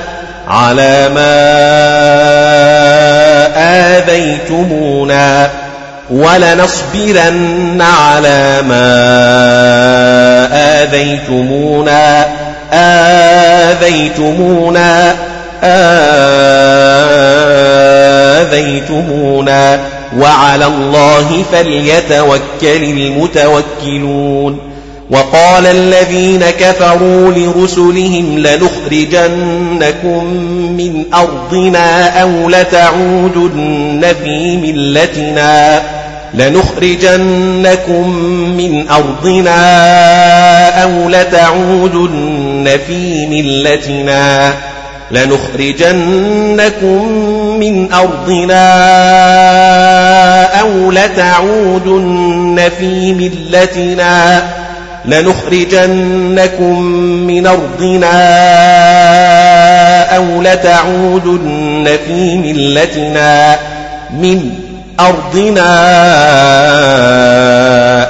على 0.49 1.09
ما 1.09 1.39
آذيتمونا 3.99 5.51
ولنصبرن 6.11 7.83
على 7.83 8.63
ما 8.63 8.89
آذيتمونا 10.83 12.27
آذيتمونا. 13.73 15.15
آذيتمونا 18.43 19.81
وعلى 20.19 20.67
الله 20.67 21.45
فليتوكل 21.53 22.83
المتوكلون 22.83 24.59
وقال 25.11 25.67
الذين 25.67 26.41
كفروا 26.51 27.31
لرسلهم 27.31 28.39
لنخرجنكم 28.39 30.25
من 30.77 31.05
أرضنا 31.15 32.21
أو 32.23 32.49
لتعودن 32.49 34.07
في 34.25 34.57
ملتنا 34.57 35.83
لنخرجنكم 36.35 38.11
من 38.57 38.89
أرضنا 38.91 39.59
أو 40.83 41.09
لتعودن 41.09 42.79
في 42.87 43.27
ملتنا 43.27 44.55
لنخرجنكم 45.11 47.09
من 47.61 47.93
أرضنا 47.93 48.65
أو 50.61 50.91
لتعودن 50.91 52.71
في 52.79 53.13
ملتنا 53.13 54.43
لنخرجنكم 55.05 56.83
من 57.27 57.47
أرضنا 57.47 58.17
أو 60.17 60.43
لتعودن 60.43 61.97
في 62.07 62.37
ملتنا 62.37 63.59
من 64.11 64.51
أرضنا 65.01 65.77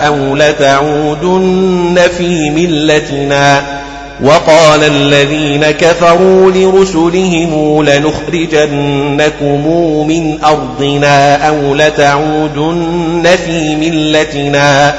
أو 0.06 0.36
لتعودن 0.36 2.00
في 2.18 2.50
ملتنا 2.50 3.77
وقال 4.22 4.84
الذين 4.84 5.70
كفروا 5.70 6.50
لرسلهم 6.50 7.82
لنخرجنكم 7.82 9.66
من 10.08 10.38
أرضنا 10.44 11.48
أو 11.48 11.74
لتعودن 11.74 13.28
في 13.44 13.76
ملتنا 13.76 14.94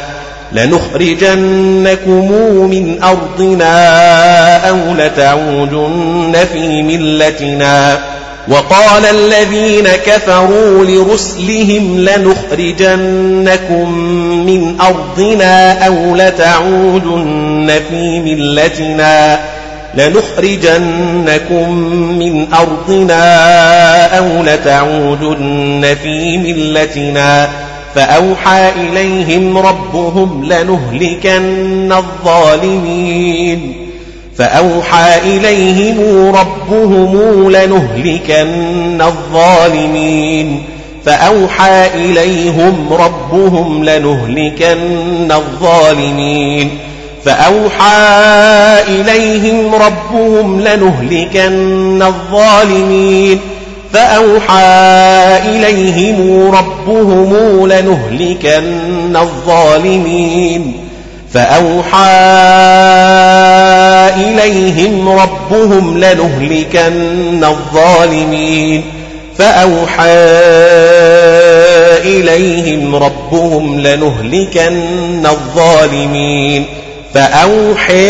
لنخرجنكم 0.54 2.32
من 2.70 3.04
أرضنا 3.04 3.76
أو 4.70 4.78
لتعودن 4.98 6.38
في 6.54 6.84
ملتنا 6.84 8.00
وقال 8.50 9.06
الذين 9.06 9.88
كفروا 10.06 10.86
لرسلهم 10.86 12.00
لنخرجنكم 12.00 13.92
من 14.46 14.82
أرضنا 14.82 15.86
أو 15.88 16.16
لتعودن 16.16 17.82
في 17.90 18.20
ملتنا 18.20 19.40
لنخرجنكم 19.96 21.74
من 22.20 22.54
أرضنا 22.54 23.26
أو 24.18 24.44
لتعودن 24.44 25.96
في 26.04 26.38
ملتنا 26.38 27.50
فأوحى 27.96 28.70
إليهم 28.70 29.58
ربهم 29.58 30.46
لنهلكن 30.46 31.92
الظالمين 31.92 33.89
فأوحى 34.40 35.38
إليهم 35.38 36.36
ربهم 36.36 37.50
لنهلكن 37.50 39.02
الظالمين. 39.02 40.64
فأوحى 41.06 41.88
إليهم 41.96 42.94
ربهم 42.94 43.84
لنهلكن 43.84 45.32
الظالمين. 45.32 46.70
فأوحى 47.26 47.98
إليهم 48.88 49.76
ربهم 49.76 50.62
لنهلكن 50.62 52.02
الظالمين. 52.02 53.40
فأوحى 53.94 54.64
إليهم 55.46 56.52
ربهم 56.52 57.68
لنهلكن 57.68 59.16
الظالمين. 59.16 60.89
فأوحى 61.34 62.06
إليهم 64.16 65.10
ربهم 65.10 65.98
لنهلكن 65.98 67.44
الظالمين. 67.44 68.84
فأوحى 69.38 70.06
إليهم 72.04 72.96
ربهم 72.96 73.80
لنهلكن 73.80 75.26
الظالمين. 75.26 76.66
فأوحى 77.14 78.10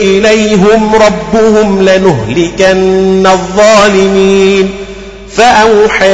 إليهم 0.00 0.94
ربهم 0.94 1.82
لنهلكن 1.82 3.26
الظالمين. 3.26 4.70
فأوحى 5.36 6.06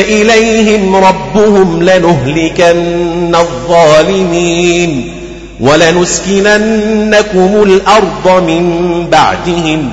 إليهم 0.00 0.96
ربهم 0.96 1.82
لنهلكن 1.82 3.34
الظالمين 3.34 5.12
ولنسكننكم 5.60 7.62
الأرض 7.62 8.42
من 8.48 9.06
بعدهم 9.12 9.90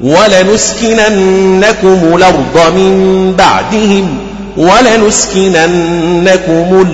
ولنسكننكم 0.00 2.00
الأرض 2.16 2.72
من 2.74 3.34
بعدهم 3.38 4.18
ولنسكننكم 4.56 6.86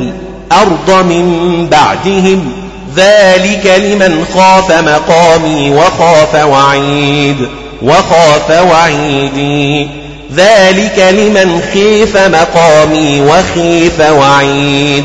الأرض 0.52 0.90
من 0.90 1.66
بعدهم 1.70 2.52
ذلك 2.96 3.66
لمن 3.66 4.24
خاف 4.34 4.72
مقامي 4.72 5.70
وخاف 5.70 6.34
وعيد 6.44 7.36
وخاف 7.82 8.50
وعيدي 8.70 9.88
ذلك 10.34 10.98
لمن 11.12 11.60
خيف 11.72 12.16
مقامي 12.16 13.20
وخيف 13.20 14.00
وعيد 14.00 15.04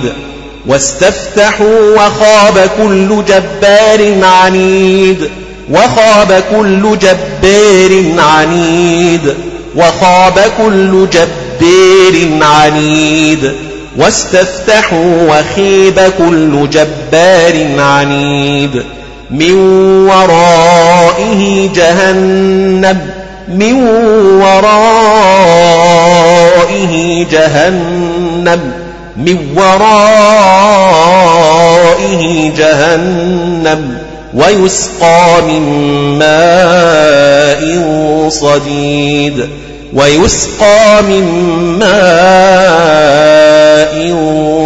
واستفتحوا 0.67 1.95
وخاب 1.95 2.69
كل 2.77 3.23
جبار 3.27 4.23
عنيد 4.23 5.29
وخاب 5.71 6.43
كل 6.51 6.97
جبار 6.97 8.03
عنيد 8.17 9.35
وخاب 9.75 10.39
كل 10.57 11.07
جبار 11.13 12.43
عنيد 12.43 13.53
واستفتحوا 13.97 15.15
وخيب 15.29 15.99
كل 16.17 16.69
جبار 16.69 17.81
عنيد 17.81 18.83
من 19.31 19.53
ورائه 20.09 21.69
جهنم 21.75 23.20
من 23.53 23.83
ورائه 24.41 25.25
جهنم 27.31 28.71
من 29.17 29.37
ورائه 29.57 31.01
جهنم 32.57 33.97
ويسقى 34.33 35.41
من 35.41 35.61
ماء 36.19 37.61
صديد 38.29 39.49
ويسقى 39.93 41.03
من 41.03 41.23
ماء 41.79 43.11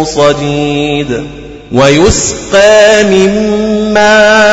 صديد 0.04 1.26
ويسقى 1.72 3.04
من 3.04 3.30
ماء 3.94 4.46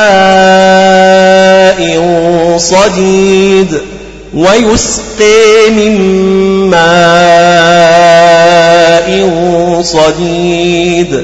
صديد. 2.58 3.82
ويسقي 4.36 5.70
من 5.70 6.00
ماء 6.70 7.04
صديد. 9.82 11.24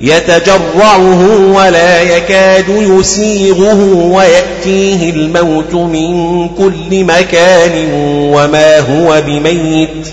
يتجرعه 0.00 1.52
ولا 1.54 2.02
يكاد 2.02 2.64
يسيغه 2.68 3.94
ويأتيه 3.94 5.10
الموت 5.10 5.74
من 5.74 6.48
كل 6.48 7.04
مكان 7.04 7.88
وما 8.34 8.78
هو 8.78 9.22
بميت. 9.26 10.08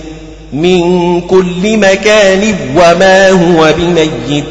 من 0.53 1.21
كل 1.21 1.77
مكان 1.77 2.55
وما 2.75 3.29
هو 3.29 3.73
بميت. 3.77 4.43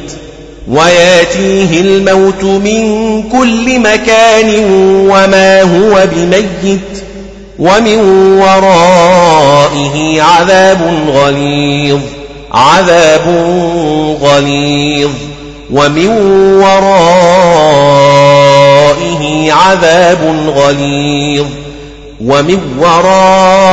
ويأتيه 0.69 1.81
الموت 1.81 2.45
من 2.45 3.23
كل 3.23 3.79
مكان 3.79 4.65
وما 5.11 5.63
هو 5.63 6.07
بميت. 6.17 6.96
ومن 7.59 7.99
ورائه 8.39 10.23
عذاب 10.23 11.09
غليظ 11.09 12.01
عذاب 12.53 13.29
غليظ. 14.23 15.11
ومن 15.73 16.09
ورائه 16.63 17.03
عذاب 19.53 20.51
غليظ. 20.57 21.47
ومن 22.21 22.61
ورائه 22.79 23.71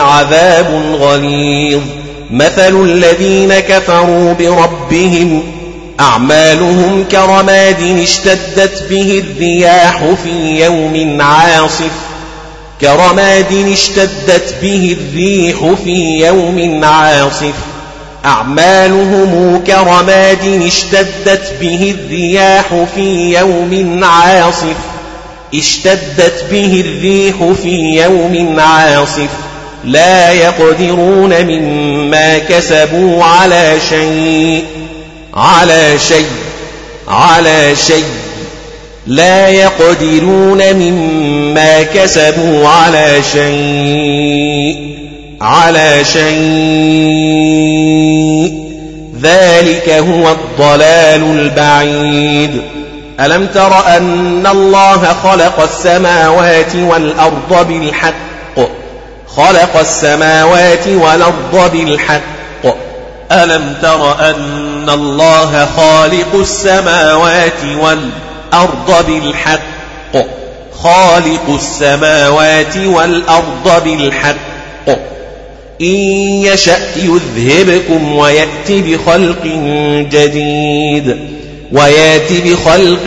عذاب 0.00 0.96
غليظ. 1.00 1.80
مثل 2.30 2.84
الذين 2.84 3.58
كفروا 3.58 4.32
بربهم 4.32 5.42
أعمالهم 6.00 7.04
كرماد 7.12 7.98
اشتدت 8.02 8.82
به 8.90 9.24
الرياح 9.26 10.02
في 10.24 10.64
يوم 10.64 11.20
عاصف. 11.20 12.05
كرماد 12.80 13.68
اشتدت 13.72 14.54
به 14.62 14.96
الريح 15.00 15.74
في 15.84 16.26
يوم 16.26 16.84
عاصف. 16.84 17.54
أعمالهم 18.24 19.64
كرماد 19.66 20.62
اشتدت 20.66 21.54
به 21.60 21.94
الرياح 21.98 22.84
في 22.94 23.38
يوم 23.38 24.04
عاصف. 24.04 24.76
اشتدت 25.54 26.44
به 26.50 26.84
الريح 26.86 27.52
في 27.62 28.02
يوم 28.02 28.60
عاصف. 28.60 29.30
لا 29.84 30.32
يقدرون 30.32 31.44
مما 31.44 32.38
كسبوا 32.38 33.24
على 33.24 33.76
شيء. 33.88 34.64
على 35.34 35.98
شيء. 36.08 36.26
على 37.08 37.76
شيء. 37.86 38.25
لا 39.06 39.48
يقدرون 39.48 40.72
مما 40.72 41.82
كسبوا 41.82 42.68
على 42.68 43.22
شيء 43.32 44.96
على 45.40 46.04
شيء. 46.04 46.26
ذلك 49.22 49.88
هو 49.90 50.32
الضلال 50.32 51.22
البعيد. 51.22 52.62
ألم 53.20 53.46
تر 53.46 53.96
أن 53.96 54.46
الله 54.46 55.14
خلق 55.22 55.60
السماوات 55.60 56.76
والأرض 56.76 57.66
بالحق؟ 57.68 58.14
خلق 59.36 59.76
السماوات 59.80 60.88
والأرض 60.88 61.70
بالحق. 61.72 62.22
ألم 63.32 63.74
تر 63.82 64.30
أن 64.30 64.90
الله 64.90 65.68
خالق 65.76 66.34
السماوات 66.34 67.64
والأرض 67.80 68.25
بالحق. 69.08 69.76
خالق 70.74 71.54
السماوات 71.54 72.76
والأرض 72.76 73.84
بالحق. 73.84 74.56
إن 75.80 75.96
يشأ 76.44 76.78
يذهبكم 76.96 78.16
ويأت 78.16 78.70
بخلق 78.70 79.42
جديد. 80.12 81.16
ويات 81.72 82.32
بخلق 82.32 83.04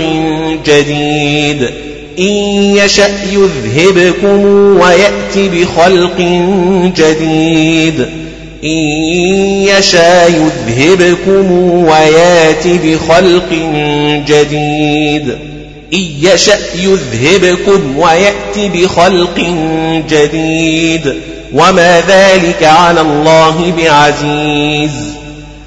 جديد. 0.65 1.69
إن 2.19 2.33
يشأ 2.75 3.17
يذهبكم 3.31 4.43
ويأت 4.81 5.37
بخلق 5.37 6.17
جديد. 6.97 8.28
إن 8.63 8.77
يشاء 9.77 10.49
يذهبكم 10.67 11.51
ويأت 11.71 12.67
بخلق 12.67 13.53
جديد. 14.27 15.37
إن 15.93 16.05
يشأ 16.21 16.57
يذهبكم 16.75 17.97
ويأت 17.97 18.57
بخلق 18.57 19.55
جديد. 20.09 21.15
وما 21.53 22.01
ذلك 22.07 22.63
على 22.63 23.01
الله 23.01 23.73
بعزيز. 23.77 25.19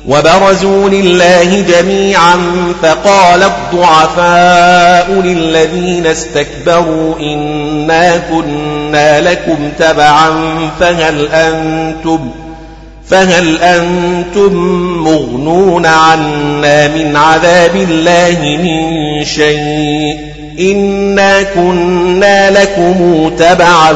وبرزوا 0.09 0.89
لله 0.89 1.61
جميعا 1.61 2.37
فقال 2.83 3.43
الضعفاء 3.43 5.23
للذين 5.25 6.07
استكبروا 6.07 7.15
إنا 7.21 8.23
كنا 8.31 9.21
لكم 9.21 9.73
تبعا 9.79 10.31
فهل 10.81 11.29
أنتم 11.33 12.31
فهل 13.09 13.59
أنتم 13.63 14.55
مغنون 15.05 15.87
عنا 15.87 16.89
من 16.89 17.17
عذاب 17.17 17.77
الله 17.77 18.59
من 18.63 19.25
شيء؟ 19.25 20.17
إنا 20.61 21.43
كنا 21.43 22.51
لكم 22.51 23.31
تبعا 23.39 23.93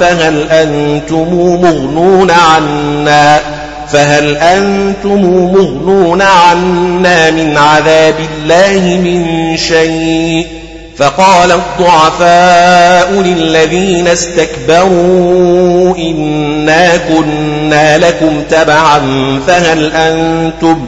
فهل 0.00 0.48
أنتم 0.50 1.34
مغنون 1.62 2.30
عنا؟ 2.30 3.40
فهل 3.88 4.36
أنتم 4.36 5.24
مغنون 5.54 6.22
عنا 6.22 7.30
من 7.30 7.56
عذاب 7.56 8.14
الله 8.18 9.00
من 9.04 9.56
شيء؟ 9.56 10.59
فقال 11.00 11.52
الضعفاء 11.52 13.12
للذين 13.12 14.08
استكبروا 14.08 15.96
إنا 15.96 16.96
كنا 16.96 17.98
لكم 17.98 18.42
تبعا 18.50 19.00
فهل 19.46 19.92
أنتم 19.92 20.86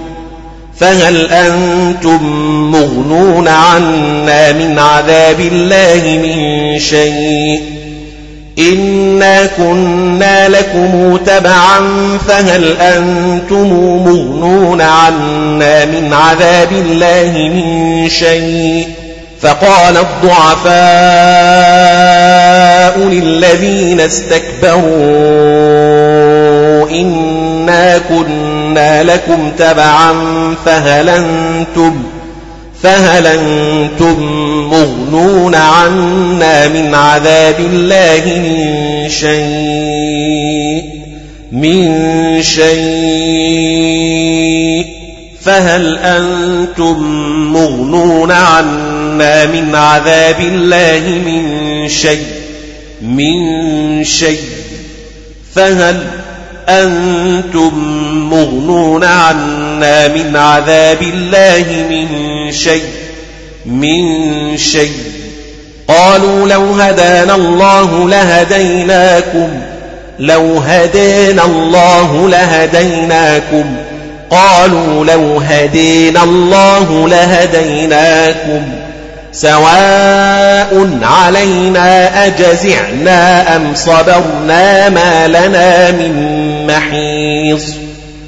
فهل 0.78 1.26
أنتم 1.26 2.22
مغنون 2.70 3.48
عنا 3.48 4.52
من 4.52 4.78
عذاب 4.78 5.40
الله 5.40 6.18
من 6.22 6.78
شيء 6.78 7.62
إنا 8.58 9.46
كنا 9.46 10.48
لكم 10.48 11.16
تبعا 11.26 11.80
فهل 12.28 12.76
أنتم 12.80 13.72
مغنون 14.06 14.80
عنا 14.80 15.84
من 15.84 16.12
عذاب 16.12 16.72
الله 16.72 17.50
من 17.54 18.08
شيء 18.08 19.01
فقال 19.42 19.96
الضعفاء 19.96 20.72
للذين 22.98 24.00
استكبروا 24.00 24.80
إنا 26.90 27.98
كنا 27.98 29.02
لكم 29.02 29.50
تبعا 29.58 30.14
فهل 30.64 31.08
أنتم 31.08 32.02
فهل 32.82 33.26
أنتم 33.26 34.22
مغنون 34.70 35.54
عنا 35.54 36.68
من 36.68 36.94
عذاب 36.94 37.60
الله 37.60 38.22
من 38.26 39.08
شيء 39.08 40.84
من 41.52 42.42
شيء 42.42 43.82
فهل 45.42 45.98
أنتم 45.98 47.02
مغنون 47.52 48.30
عنا 48.30 49.01
من 49.46 49.74
عذاب 49.74 50.40
الله 50.40 51.00
من 51.08 51.88
شيء 51.88 52.26
من 53.02 54.04
شيء. 54.04 54.40
فهل 55.54 56.06
أنتم 56.68 57.72
مغنون 58.30 59.04
عنا 59.04 60.08
من 60.08 60.36
عذاب 60.36 61.02
الله 61.02 61.64
من 61.90 62.52
شيء 62.52 62.84
من 63.66 64.56
شيء؟ 64.56 64.96
قالوا 65.88 66.48
لو 66.48 66.72
هدانا 66.72 67.34
الله 67.34 68.08
لهديناكم 68.08 69.48
لو 70.18 70.58
هدينا 70.58 71.44
الله 71.44 72.28
لهديناكم. 72.28 73.76
قالوا 74.30 75.04
لو 75.04 75.38
هدينا 75.38 76.24
الله 76.24 77.08
لهديناكم 77.08 78.62
سواء 79.32 80.98
علينا 81.02 82.26
أجزعنا 82.26 83.56
أم 83.56 83.74
صبرنا 83.74 84.88
ما 84.88 85.28
لنا 85.28 85.90
من 85.90 86.66
محيص. 86.66 87.64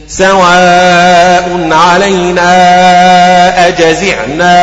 سواء 0.09 1.69
علينا 1.71 2.49
أجزعنا 3.69 4.55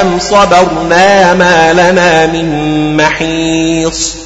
أم 0.00 0.18
صبرنا 0.18 1.34
ما 1.34 1.72
لنا 1.72 2.26
من 2.26 2.96
محيص. 2.96 4.25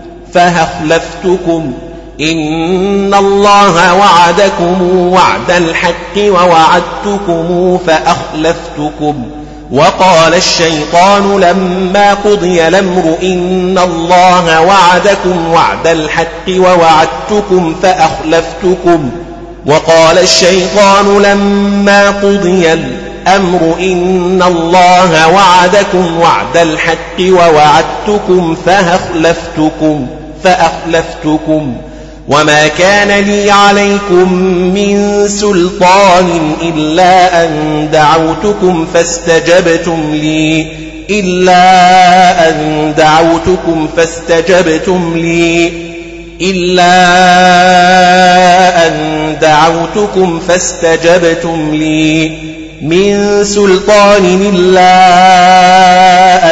فأخلفتكم 0.33 1.73
إن 2.21 3.13
الله 3.13 3.93
وعدكم 3.95 5.07
وعد 5.07 5.51
الحق 5.51 6.17
ووعدتكم 6.17 7.77
فأخلفتكم. 7.87 9.25
وقال 9.71 10.33
الشيطان 10.33 11.39
لما 11.39 12.13
قضي 12.13 12.67
الأمر 12.67 13.17
إن 13.23 13.77
الله 13.77 14.61
وعدكم 14.61 15.51
وعد 15.53 15.87
الحق 15.87 16.49
ووعدتكم 16.49 17.75
فأخلفتكم. 17.83 19.11
وقال 19.65 20.17
الشيطان 20.17 21.21
لما 21.21 22.09
قضي 22.09 22.73
الأمر 22.73 23.75
إن 23.79 24.43
الله 24.47 25.27
وعدكم 25.27 26.19
وعد 26.19 26.57
الحق 26.57 27.19
ووعدتكم 27.19 28.55
فأخلفتكم. 28.65 30.07
فأخلفتكم 30.43 31.75
وما 32.27 32.67
كان 32.67 33.23
لي 33.23 33.51
عليكم 33.51 34.33
من 34.73 35.27
سلطان 35.27 36.55
إلا 36.61 37.43
أن 37.43 37.87
دعوتكم 37.91 38.87
فاستجبتم 38.93 40.15
لي 40.15 40.67
إلا 41.09 42.49
أن 42.49 42.93
دعوتكم 42.97 43.87
فاستجبتم 43.97 45.17
لي 45.17 45.71
إلا 46.41 46.87
أن 48.87 49.37
دعوتكم 49.41 50.39
فاستجبتم 50.47 51.75
لي. 51.75 52.31
من 52.81 53.43
سلطان 53.43 54.51
إلا 54.53 54.95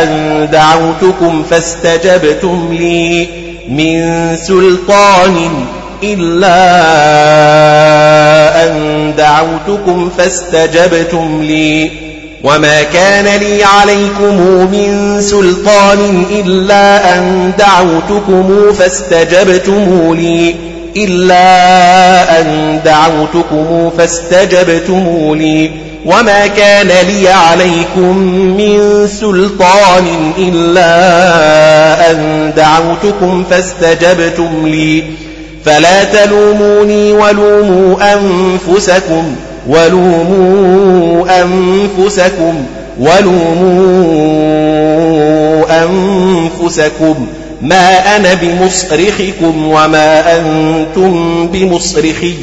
أن 0.04 0.48
دعوتكم 0.52 1.44
فاستجبتم 1.44 2.74
لي. 2.80 3.49
من 3.70 4.36
سلطان 4.36 5.50
إلا 6.04 6.60
أن 8.64 9.14
دعوتكم 9.18 10.10
فاستجبتم 10.18 11.42
لي 11.44 11.92
وما 12.44 12.84
كان 12.84 13.40
لي 13.40 13.64
عليكم 13.64 14.36
من 14.72 15.18
سلطان 15.22 16.24
إلا 16.32 17.18
أن 17.18 17.52
دعوتكم 17.60 18.74
فاستجبتم 18.74 20.14
لي 20.14 20.56
إلا 20.98 22.42
أن 22.42 22.80
دعوتكم 22.86 23.90
فاستجبتم 23.98 25.34
لي 25.36 25.72
وما 26.06 26.48
كان 26.48 26.88
لي 26.88 27.30
عليكم 27.30 28.18
من 28.58 29.08
سلطان 29.08 30.32
إلا 30.38 30.92
أن 32.12 32.52
دعوتكم 32.58 33.44
فاستجبتم 33.50 34.68
لي 34.68 35.04
فلا 35.66 36.04
تلوموني 36.04 37.12
ولوموا 37.12 37.96
أنفسكم 38.14 39.36
ولوموا 39.68 41.26
أنفسكم 41.42 42.54
ولوموا 43.00 44.40
أنفسكم 45.84 47.28
ما 47.62 48.16
أنا 48.16 48.34
بمصرخكم 48.34 49.68
وما 49.68 50.38
أنتم 50.38 51.48
بمصرخي 51.48 52.36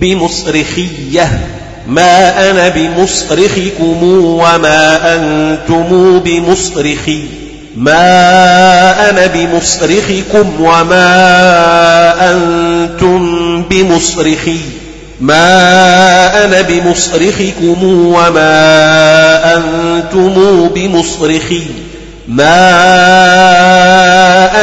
بمصرخية. 0.00 1.40
ما 1.86 2.50
أنا 2.50 2.68
بمصرخكم 2.68 4.02
وما 4.02 5.14
أنتم 5.14 6.18
بمصرخي. 6.18 7.22
ما 7.76 9.10
أنا 9.10 9.26
بمصرخكم 9.26 10.60
وما 10.60 11.06
أنتم 12.32 13.62
بمصرخي. 13.62 14.58
ما 15.20 16.44
أنا 16.44 16.60
بمصرخكم 16.60 17.84
وما 17.84 18.56
أنتم 19.56 20.68
بمصرخي. 20.68 21.66
ما 22.30 22.66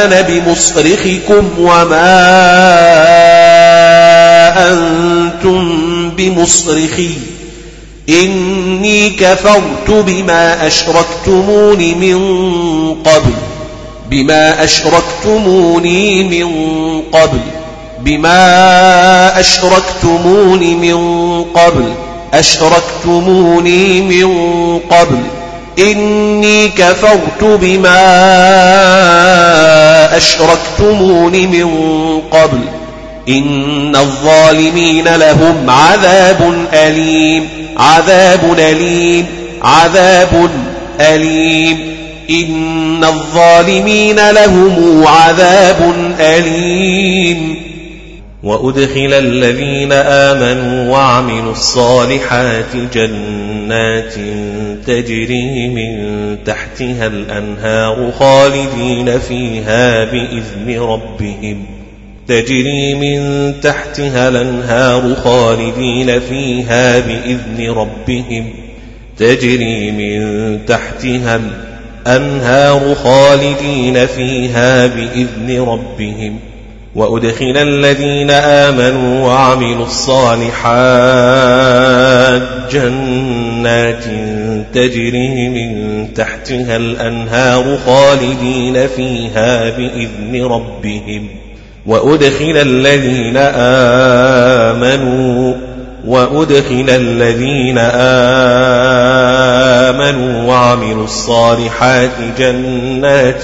أنا 0.04 0.20
بمصرخكم 0.20 1.48
وما 1.58 2.18
أنتم 4.72 6.10
بمصرخي 6.10 7.14
إني 8.08 9.10
كفرت 9.10 9.90
بما 9.90 10.66
أشركتموني 10.66 11.94
من 11.94 12.18
قبل 13.04 13.34
بما 14.10 14.64
أشركتموني 14.64 16.22
من 16.24 16.48
قبل 17.12 17.40
بما 18.00 19.40
أشركتموني 19.40 20.74
من 20.74 20.96
قبل 21.54 21.92
أشركتموني 22.34 24.00
من 24.00 24.28
قبل 24.90 25.37
إني 25.78 26.68
كفرت 26.68 27.44
بما 27.44 28.06
أشركتموني 30.16 31.46
من 31.46 31.70
قبل. 32.30 32.60
إن 33.28 33.96
الظالمين 33.96 35.08
لهم 35.08 35.70
عذاب 35.70 36.66
أليم. 36.72 37.48
عذاب 37.76 38.56
أليم. 38.58 39.26
عذاب 39.62 40.50
أليم. 41.00 41.98
إن 42.30 43.04
الظالمين 43.04 44.30
لهم 44.30 45.04
عذاب 45.06 45.92
أليم. 46.20 47.57
وأدخل 48.42 49.12
الذين 49.12 49.92
آمنوا 49.92 50.92
وعملوا 50.92 51.52
الصالحات 51.52 52.76
جنات 52.94 54.14
تجري 54.86 55.68
من 55.68 56.36
تحتها 56.44 57.06
الأنهار 57.06 58.12
خالدين 58.18 59.18
فيها 59.18 60.04
بإذن 60.04 60.80
ربهم. 60.80 61.66
تجري 62.28 62.94
من 62.94 63.52
تحتها 63.60 64.28
الأنهار 64.28 65.14
خالدين 65.14 66.20
فيها 66.20 66.98
بإذن 66.98 67.70
ربهم. 67.70 68.52
تجري 69.18 69.90
من 69.90 70.58
تحتها 70.66 71.40
الأنهار 72.06 72.94
خالدين 72.94 74.06
فيها 74.06 74.86
بإذن 74.86 75.60
ربهم. 75.60 76.38
وأدخل 76.98 77.56
الذين 77.56 78.30
آمنوا 78.30 79.26
وعملوا 79.26 79.86
الصالحات 79.86 80.58
جنات 82.72 84.04
تجري 84.74 85.48
من 85.48 86.08
تحتها 86.14 86.76
الأنهار 86.76 87.78
خالدين 87.86 88.86
فيها 88.86 89.70
بإذن 89.70 90.44
ربهم. 90.44 91.28
وأدخل 91.86 92.56
الذين 92.56 93.36
آمنوا 94.76 95.54
وأدخل 96.06 96.86
الذين 96.88 97.78
آمنوا 97.78 99.37
وعملوا 100.46 101.04
الصالحات 101.04 102.10
جنات 102.38 103.42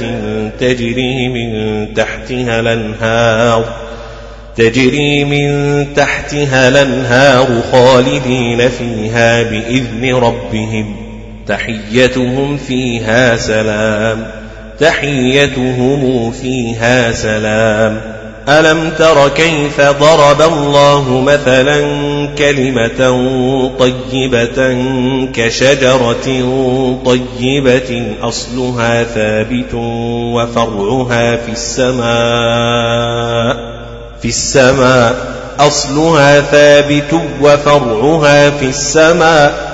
تجري 0.60 1.28
من 1.28 1.94
تحتها 1.94 2.60
الأنهار 2.60 3.64
تجري 4.56 5.24
من 5.24 5.86
تحتها 5.94 6.68
الأنهار 6.68 7.62
خالدين 7.72 8.68
فيها 8.68 9.42
بإذن 9.42 10.14
ربهم 10.14 10.96
تحيتهم 11.46 12.56
فيها 12.56 13.36
سلام 13.36 14.26
تحيتهم 14.78 16.30
فيها 16.30 17.12
سلام. 17.12 18.13
ألم 18.48 18.90
تر 18.98 19.28
كيف 19.28 19.80
ضرب 19.80 20.42
الله 20.42 21.20
مثلا 21.20 21.78
كلمة 22.38 23.00
طيبة 23.78 24.76
كشجرة 25.34 26.26
طيبة 27.04 28.06
أصلها 28.22 29.04
ثابت 29.04 29.74
وفرعها 30.34 31.36
في 31.36 31.52
السماء 31.52 32.04
في 34.22 34.28
السماء 34.28 35.34
أصلها 35.58 36.40
ثابت 36.40 37.20
وفرعها 37.40 38.50
في 38.50 38.66
السماء. 38.66 39.73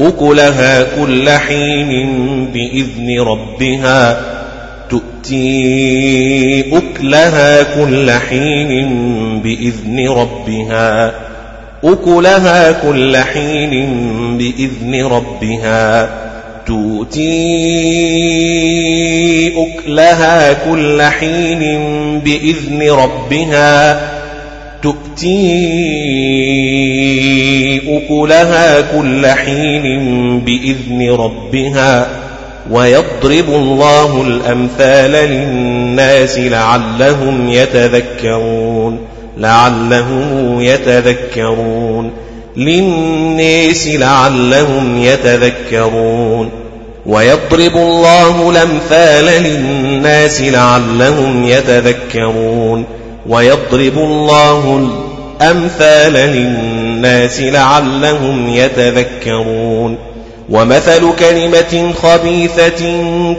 أكلها 0.00 0.82
كل 0.82 1.30
حين 1.30 2.46
بإذن 2.46 3.20
ربها. 3.20 4.20
تؤتي 4.90 6.64
أكلها 6.76 7.62
كل 7.62 8.10
حين 8.10 8.90
بإذن 9.40 10.08
ربها. 10.08 11.12
أكلها 11.84 12.72
كل 12.72 13.16
حين 13.16 13.88
بإذن 14.38 15.04
ربها. 15.04 16.10
تؤتي 16.66 17.50
أكلها 19.56 20.52
كل 20.52 21.02
حين 21.02 21.60
بإذن 22.20 22.90
ربها. 22.90 24.09
تؤتي 25.20 25.60
أكلها 27.88 28.80
كل 28.80 29.26
حين 29.26 30.40
بإذن 30.40 31.10
ربها 31.10 32.08
ويضرب 32.70 33.48
الله 33.48 34.22
الأمثال 34.22 35.10
للناس 35.10 36.38
لعلهم 36.38 37.48
يتذكرون 37.48 38.98
لعلهم 39.38 40.60
يتذكرون 40.60 42.10
للناس 42.56 43.88
لعلهم 43.88 45.02
يتذكرون. 45.02 46.50
ويضرب 47.06 47.76
الله 47.76 48.50
الأمثال 48.50 49.24
للناس 49.42 50.40
لعلهم 50.40 51.44
يتذكرون. 51.44 52.84
ويضرب 53.28 53.98
الله 53.98 54.90
الأمثال 55.40 56.12
للناس 56.12 57.40
لعلهم 57.40 58.48
يتذكرون. 58.48 59.98
ومثل 60.50 61.12
كلمة 61.18 61.92
خبيثة 62.02 62.84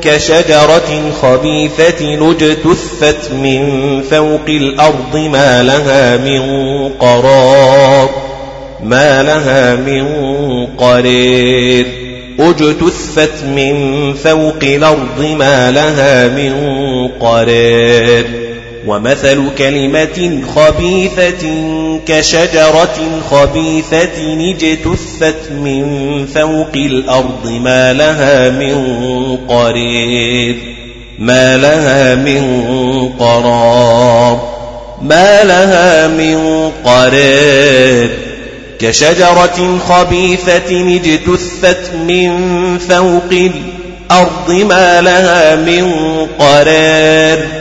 كشجرة 0.01 1.11
خبيثة 1.21 2.31
اجتثت 2.31 3.31
من 3.31 4.01
فوق 4.11 4.47
الأرض 4.47 5.15
ما 5.15 5.63
لها 5.63 6.17
من 6.17 6.41
قرار. 6.99 8.09
ما 8.83 9.23
لها 9.23 9.75
من 9.75 10.05
قرير. 10.77 11.85
اجتثت 12.39 13.43
من 13.43 14.13
فوق 14.13 14.63
الأرض 14.63 15.35
ما 15.39 15.71
لها 15.71 16.27
من 16.27 16.53
قرير. 17.19 18.40
ومثل 18.87 19.43
كلمة 19.57 20.41
خبيثة 20.55 21.47
كشجرة 22.07 23.21
خبيثة 23.31 24.33
اجتثت 24.39 25.51
من 25.51 25.85
فوق 26.35 26.75
الأرض 26.75 27.47
ما 27.47 27.93
لها 27.93 28.49
من 28.49 28.75
قرير 29.47 30.55
ما 31.19 31.57
لها 31.57 32.15
من 32.15 32.43
قرار 33.19 34.51
ما 35.01 35.43
لها 35.43 36.07
من 36.07 36.71
قرار 36.85 38.09
كشجرة 38.79 39.79
خبيثة 39.89 40.95
اجتثت 40.95 41.91
من 42.07 42.31
فوق 42.77 43.31
الأرض 43.31 44.51
ما 44.51 45.01
لها 45.01 45.55
من 45.55 45.91
قرار 46.39 47.60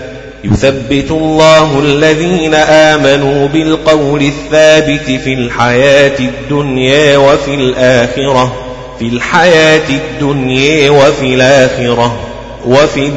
يثبت 0.43 1.11
الله 1.11 1.79
الذين 1.79 2.53
آمنوا 2.53 3.47
بالقول 3.47 4.21
الثابت 4.21 5.21
في 5.23 5.33
الحياة 5.33 6.19
الدنيا 6.19 7.17
وفي 7.17 7.55
الآخرة 7.55 8.53
في 8.99 9.07
الحياة 9.07 9.89
الدنيا 9.89 10.89
وفي 10.89 11.33
الآخرة 11.33 12.19
وفي 12.65 13.11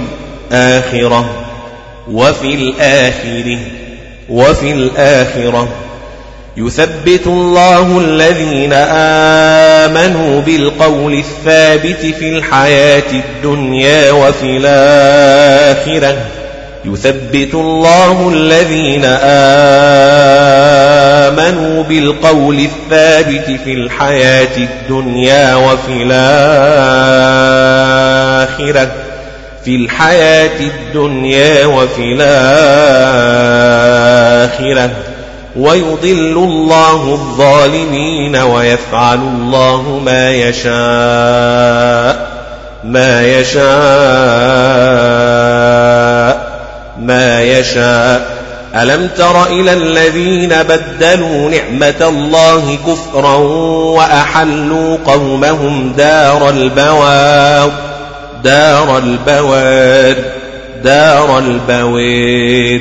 الآخرة 0.53 1.31
وفي 2.12 2.55
الآخرة 2.55 3.59
وفي 4.29 4.72
الآخرة. 4.72 5.68
يثبت 6.57 7.27
الله 7.27 8.01
الذين 8.01 8.72
آمنوا 8.72 10.41
بالقول 10.41 11.14
الثابت 11.14 12.14
في 12.18 12.29
الحياة 12.29 13.11
الدنيا 13.12 14.12
وفي 14.12 14.57
الآخرة. 14.57 16.16
يثبت 16.85 17.55
الله 17.55 18.32
الذين 18.35 19.05
آمنوا 21.35 21.82
بالقول 21.82 22.59
الثابت 22.59 23.61
في 23.64 23.72
الحياة 23.72 24.57
الدنيا 24.57 25.55
وفي 25.55 26.03
الآخرة. 26.03 26.12
في 29.64 29.76
الحياة 29.76 30.61
الدنيا 30.61 31.66
وفي 31.66 32.14
الآخرة. 34.61 34.91
ويضل 35.57 36.37
الله 36.37 37.12
الظالمين 37.12 38.37
ويفعل 38.37 39.18
الله 39.18 40.01
ما 40.05 40.32
يشاء. 40.32 40.74
ما 42.85 43.22
يشاء. 43.22 43.64
ما 47.07 47.43
يشاء. 47.43 48.45
ألم 48.75 49.09
تر 49.17 49.47
إلى 49.47 49.73
الذين 49.73 50.49
بدلوا 50.49 51.51
نعمة 51.51 52.09
الله 52.09 52.79
كفرا 52.87 53.37
وأحلوا 53.97 54.99
قومهم 55.07 55.93
دار 55.93 56.49
البوار؟ 56.49 57.73
دار 58.45 58.99
البوار 58.99 60.17
دار 60.85 61.39
البوار 61.39 62.81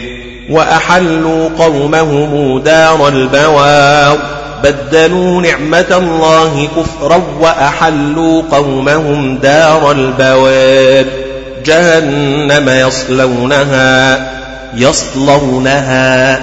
وأحلوا 0.49 1.49
قومهم 1.59 2.59
دار 2.59 3.07
البوار. 3.07 4.17
بدلوا 4.63 5.41
نعمة 5.41 5.97
الله 5.97 6.67
كفرا 6.78 7.24
وأحلوا 7.39 8.41
قومهم 8.51 9.38
دار 9.38 9.91
البوار. 9.91 11.22
جهنم 11.66 12.70
يصلونها 12.70 14.32
يصلونها 14.76 16.39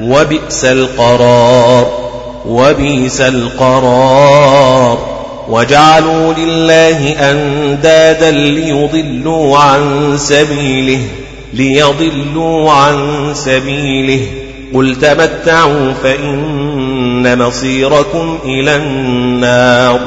وبئس 0.00 0.64
القرار 0.64 2.12
وبئس 2.46 3.20
القرار. 3.20 4.98
وجعلوا 5.48 6.34
لله 6.34 7.30
أندادا 7.30 8.30
ليضلوا 8.30 9.58
عن 9.58 10.14
سبيله 10.18 11.00
ليضلوا 11.52 12.72
عن 12.72 13.30
سبيله. 13.34 14.26
قل 14.74 14.96
تمتعوا 14.96 15.92
فإن 16.02 17.38
مصيركم 17.38 18.38
إلى 18.44 18.76
النار 18.76 20.00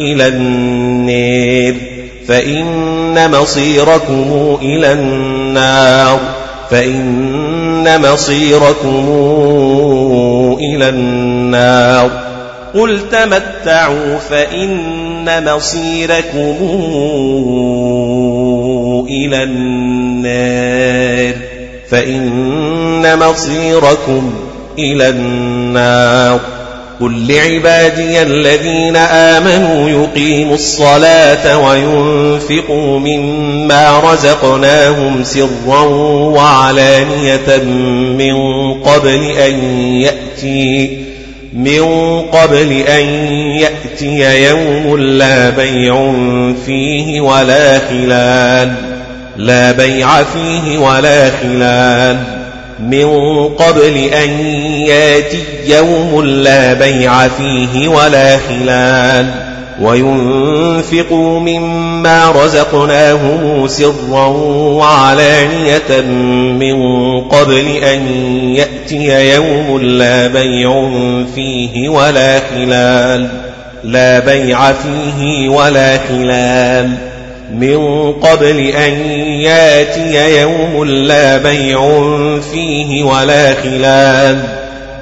إلى 0.00 0.28
النار 0.28 1.89
فإن 2.30 3.30
مصيركم 3.30 4.58
إلى 4.62 4.92
النار 4.92 6.20
فإن 6.70 8.12
مصيركم 8.12 9.08
إلى 10.60 10.88
النار 10.88 12.10
قل 12.74 13.00
تمتعوا 13.10 14.18
فإن 14.18 15.54
مصيركم 15.54 16.56
إلى 19.08 19.42
النار 19.42 21.34
فإن 21.90 23.18
مصيركم 23.18 24.32
إلى 24.78 25.08
النار 25.08 26.59
قل 27.00 27.26
لعبادي 27.28 28.22
الذين 28.22 28.96
آمنوا 28.96 29.90
يقيموا 29.90 30.54
الصلاة 30.54 31.58
وينفقوا 31.58 32.98
مما 32.98 34.00
رزقناهم 34.00 35.24
سرا 35.24 35.80
وعلانية 36.34 37.56
من 38.18 38.34
قبل 38.74 39.30
أن 39.30 39.60
يأتي 39.94 41.00
من 41.52 41.82
قبل 42.20 42.72
أن 42.72 43.04
يأتي 43.58 44.44
يوم 44.44 44.96
لا 44.96 45.50
بيع 45.50 46.12
فيه 46.66 47.20
ولا 47.20 47.78
خلال 47.78 48.74
لا 49.36 49.72
بيع 49.72 50.22
فيه 50.22 50.78
ولا 50.78 51.30
خلال 51.30 52.39
من 52.80 53.08
قبل 53.48 53.96
أن 53.96 54.30
ياتي 54.86 55.44
يوم 55.66 56.24
لا 56.24 56.72
بيع 56.72 57.28
فيه 57.28 57.88
ولا 57.88 58.38
خلال 58.38 59.50
وينفقوا 59.80 61.40
مما 61.40 62.30
رزقناهم 62.30 63.66
سرا 63.66 64.26
وعلانية 64.76 66.00
من 66.60 67.20
قبل 67.20 67.66
أن 67.76 68.06
يأتي 68.54 69.34
يوم 69.34 69.78
لا 69.80 70.26
بيع 70.26 70.88
فيه 71.34 71.88
ولا 71.88 72.40
خلال 72.40 73.28
لا 73.84 74.18
بيع 74.18 74.72
فيه 74.72 75.48
ولا 75.48 75.98
خلال 76.08 77.09
من 77.54 78.12
قبل 78.12 78.60
أن 78.60 78.92
ياتي 79.40 80.40
يوم 80.40 80.84
لا 80.84 81.38
بيع 81.38 82.08
فيه 82.52 83.02
ولا 83.02 83.54
خلال. 83.54 84.38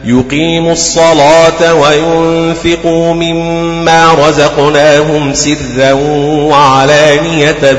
يقيموا 0.05 0.73
الصلاة 0.73 1.75
وينفقوا 1.75 3.15
مما 3.15 4.13
رزقناهم 4.29 5.35
سرا 5.35 5.93
وعلانية 6.23 7.73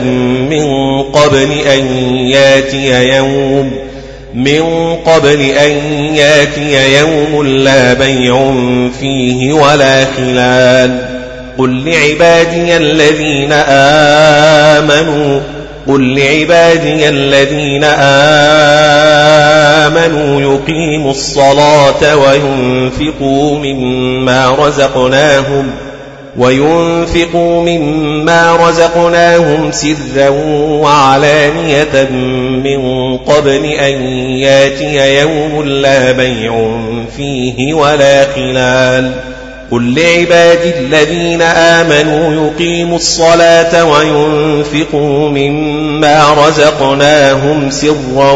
من 0.50 1.02
قبل 1.04 1.52
أن 1.52 1.86
ياتي 2.28 3.16
يوم. 3.16 3.72
من 4.34 4.96
قبل 5.06 5.42
أن 5.42 5.72
ياتي 6.16 7.00
يوم 7.00 7.48
لا 7.48 7.94
بيع 7.94 8.54
فيه 9.00 9.54
ولا 9.54 10.06
خلال. 10.06 11.09
قل 11.60 11.86
لعبادي 11.86 12.78
الذين 12.78 13.52
آمنوا 14.78 15.40
قل 15.88 16.16
لعبادي 16.20 17.10
الذين 17.10 17.84
آمنوا 19.84 20.42
يقيموا 20.42 21.12
الصلاة 21.12 22.18
وينفقوا 22.18 23.60
مما 23.60 24.56
رزقناهم 24.60 25.72
وينفقوا 26.38 27.62
مما 27.62 28.56
رزقناهم 28.56 29.72
سرا 29.72 30.30
وعلانية 30.30 32.10
من 32.64 33.18
قبل 33.18 33.66
أن 33.66 34.02
ياتي 34.38 35.20
يوم 35.22 35.64
لا 35.64 36.12
بيع 36.12 36.72
فيه 37.18 37.74
ولا 37.74 38.26
خلال. 38.36 39.39
قل 39.72 39.96
لعبادي 39.96 40.80
الذين 40.80 41.42
آمنوا 41.42 42.48
يقيموا 42.48 42.96
الصلاة 42.96 43.86
وينفقوا 43.86 45.30
مما 45.30 46.34
رزقناهم 46.34 47.70
سرا 47.70 48.32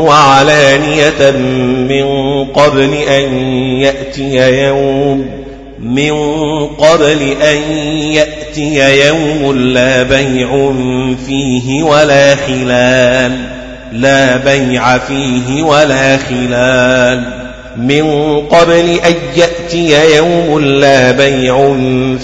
وعلانية 0.00 1.30
من 1.88 2.04
قبل 2.44 2.94
أن 2.94 3.34
يأتي 3.80 4.62
يوم 4.64 5.26
من 5.82 6.12
قبل 6.66 7.22
أن 7.42 7.72
يأتي 8.12 9.06
يوم 9.06 9.52
لا 9.56 10.02
بيع 10.02 10.72
فيه 11.26 11.82
ولا 11.82 12.34
خلال 12.34 13.32
لا 13.92 14.36
بيع 14.36 14.98
فيه 14.98 15.62
ولا 15.62 16.16
خلال 16.16 17.38
من 17.76 18.36
قبل 18.50 18.98
أن 19.06 19.14
يأتي 19.36 19.57
يوم 19.74 20.60
لا 20.60 21.10
بيع 21.10 21.76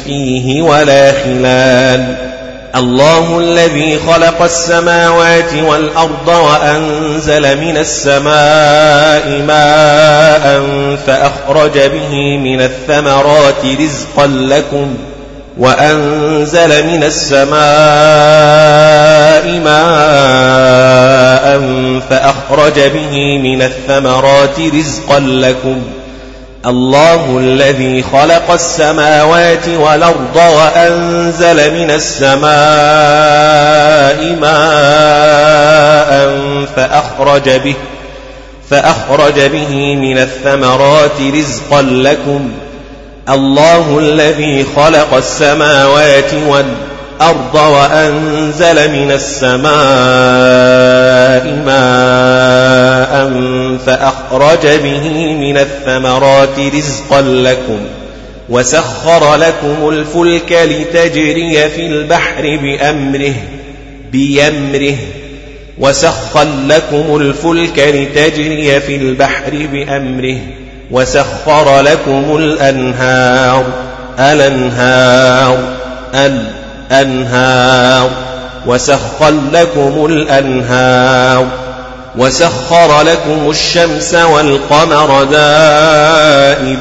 فيه 0.04 0.62
ولا 0.62 1.12
خلال. 1.12 2.34
الله 2.76 3.38
الذي 3.38 3.98
خلق 3.98 4.42
السماوات 4.42 5.54
والأرض 5.54 6.28
وأنزل 6.28 7.60
من 7.60 7.76
السماء 7.76 9.42
ماء 9.46 10.62
فأخرج 11.06 11.78
به 11.78 12.36
من 12.36 12.60
الثمرات 12.60 13.64
رزقا 13.80 14.26
لكم 14.26 14.94
وأنزل 15.58 16.86
من 16.86 17.04
السماء 17.04 17.54
ماء 19.64 21.60
فأخرج 22.10 22.80
به 22.80 23.38
من 23.38 23.62
الثمرات 23.62 24.60
رزقا 24.74 25.18
لكم 25.18 25.82
الله 26.66 27.38
الذي 27.38 28.02
خلق 28.02 28.50
السماوات 28.50 29.68
والأرض 29.68 30.36
وأنزل 30.36 31.74
من 31.74 31.90
السماء 31.90 32.44
ماء 34.40 36.30
فأخرج 36.76 37.50
به 37.50 37.74
فأخرج 38.70 39.40
به 39.40 39.96
من 39.96 40.18
الثمرات 40.18 41.20
رزقا 41.34 41.82
لكم. 41.82 42.50
الله 43.28 43.98
الذي 43.98 44.66
خلق 44.76 45.14
السماوات 45.14 46.34
والأرض 46.34 46.93
والأرض 47.20 47.54
وأنزل 47.54 48.92
من 48.92 49.12
السماء 49.12 49.64
ماء 51.66 53.14
فأخرج 53.86 54.66
به 54.66 55.34
من 55.34 55.58
الثمرات 55.58 56.58
رزقا 56.74 57.20
لكم 57.20 57.78
وسخر 58.48 59.36
لكم 59.36 59.88
الفلك 59.88 60.52
لتجري 60.52 61.68
في 61.68 61.86
البحر 61.86 62.42
بأمره 62.62 63.34
بيمره. 64.12 64.96
وسخر 65.78 66.46
لكم 66.66 67.16
الفلك 67.16 67.78
لتجري 67.78 68.80
في 68.80 68.96
البحر 68.96 69.66
بأمره. 69.72 70.38
وسخر 70.90 71.80
لكم 71.80 72.36
الأنهار 72.36 73.64
الأنهار 74.18 75.58
الأنهار. 76.14 76.63
وسخر 78.66 79.34
لكم 79.52 80.06
الأنهار 80.06 81.46
وسخر 82.16 83.02
لكم 83.02 83.50
الشمس 83.50 84.14
والقمر 84.14 85.24
دائبين 85.24 86.74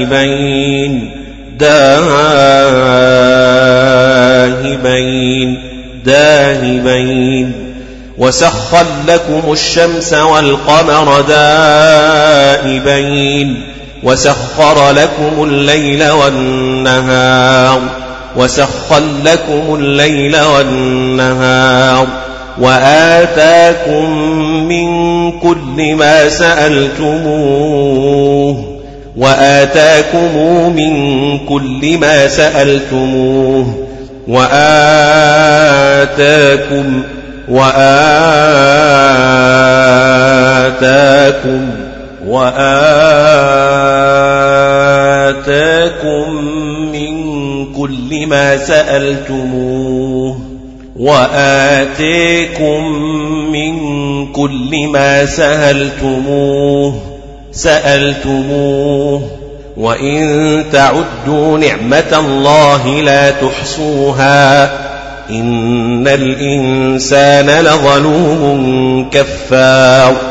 دائبين 0.00 1.10
داهبين 4.80 5.58
داهبين 6.04 7.52
وسخر 8.18 8.86
لكم 9.08 9.52
الشمس 9.52 10.12
والقمر 10.12 11.20
دائبين 12.50 12.90
وسخر 14.02 14.90
لكم 14.90 15.44
الليل 15.44 16.10
والنهار 16.10 17.80
وسخر 18.36 19.02
لكم 19.24 19.74
الليل 19.74 20.36
والنهار 20.40 22.06
وآتاكم 22.60 24.10
من 24.68 24.90
كل 25.40 25.94
ما 25.94 26.28
سألتموه 26.28 27.60
وآتاكم 29.16 30.36
من 30.76 31.38
كل 31.38 31.98
ما 31.98 32.28
سألتموه 32.28 33.86
وآتاكم 34.28 35.32
وآتاكم 37.48 37.80
وآتاكم 42.30 43.90
من 46.92 47.14
كل 47.72 48.26
ما 48.26 48.56
سألتموه 48.56 50.40
وآتيكم 50.96 52.84
من 53.52 53.76
كل 54.32 54.88
ما 54.88 55.26
سألتموه 55.26 56.94
سألتموه 57.52 59.22
وإن 59.76 60.64
تعدوا 60.72 61.58
نعمة 61.58 62.18
الله 62.18 63.00
لا 63.00 63.30
تحصوها 63.30 64.64
إن 65.30 66.08
الإنسان 66.08 67.64
لظلوم 67.64 69.08
كفار 69.10 70.29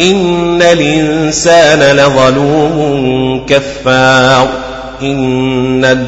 إن 0.00 0.62
الإنسان 0.62 1.96
لظلوم 1.96 3.46
كفار. 3.48 4.48
إن 5.02 6.06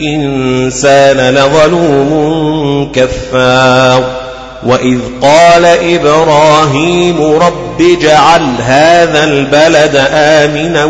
الإنسان 0.00 1.34
لظلوم 1.34 2.92
كفار. 2.92 4.04
وإذ 4.66 4.98
قال 5.22 5.64
إبراهيم 5.64 7.22
رب 7.22 7.80
اجعل 7.80 8.42
هذا 8.66 9.24
البلد 9.24 10.06
آمنا 10.12 10.84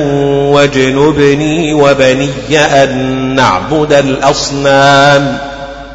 واجنبني 0.54 1.74
وبني 1.74 2.58
أن 2.58 2.96
نعبد 3.34 3.92
الأصنام. 3.92 5.38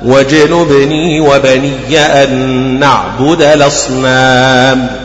واجنبني 0.06 1.20
وبني 1.20 2.00
أن 2.00 2.30
نعبد 2.80 3.42
الأصنام. 3.42 5.05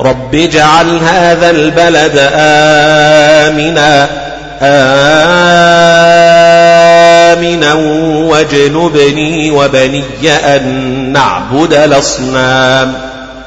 رب 0.00 0.34
اجعل 0.34 0.98
هذا 0.98 1.50
البلد 1.50 2.30
آمنا. 2.34 4.06
آمنا 7.42 7.74
واجنبني 8.30 9.50
وبني 9.50 10.56
أن 10.56 10.62
نعبد 11.12 11.74
الأصنام. 11.74 12.94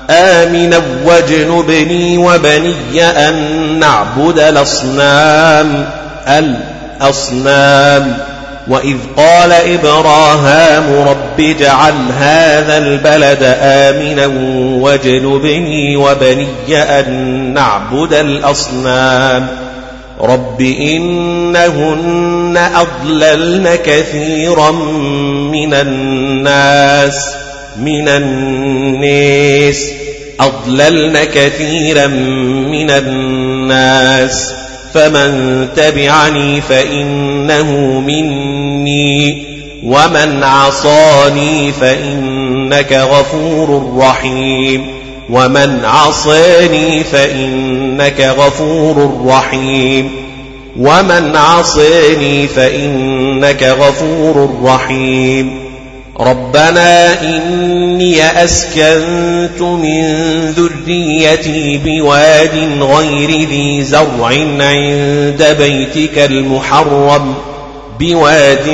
آمنا 0.09 0.81
واجنبني 1.05 2.17
وبني 2.17 3.03
أن 3.03 3.35
نعبد 3.79 4.39
الأصنام. 4.39 5.85
الأصنام. 6.27 8.17
وإذ 8.67 8.97
قال 9.17 9.51
إبراهام 9.51 11.07
رب 11.07 11.39
اجعل 11.39 11.93
هذا 12.19 12.77
البلد 12.77 13.57
آمنا 13.61 14.27
واجنبني 14.81 15.97
وبني 15.97 16.77
أن 16.77 17.09
نعبد 17.53 18.13
الأصنام 18.13 19.47
رب 20.21 20.61
إنهن 20.61 22.57
أضللن 22.75 23.75
كثيرا 23.75 24.71
من 25.51 25.73
الناس 25.73 27.35
من 27.77 28.07
الناس 28.07 29.89
أضللن 30.39 31.23
كثيرا 31.23 32.07
من 32.67 32.91
الناس 32.91 34.53
فمن 34.93 35.67
تبعني 35.75 36.61
فإنه 36.61 37.71
مني 37.99 39.43
ومن 39.83 40.43
عصاني 40.43 41.71
فإنك 41.71 42.93
غفور 42.93 43.93
رحيم 43.97 44.87
ومن 45.29 45.85
عصاني 45.85 47.03
فإنك 47.03 48.21
غفور 48.21 49.21
رحيم 49.25 50.11
ومن 50.77 51.35
عصاني 51.35 52.47
فإنك 52.47 53.63
غفور 53.63 54.59
رحيم. 54.63 55.62
ربنا 56.19 57.21
إني 57.21 58.43
أسكنت 58.43 59.61
من 59.61 60.01
ذريتي 60.51 61.77
بواد 61.77 62.55
غير 62.81 63.29
ذي 63.29 63.83
زرع 63.83 64.27
عند 64.59 65.55
بيتك 65.59 66.17
المحرم. 66.17 67.35
بواد 67.99 68.69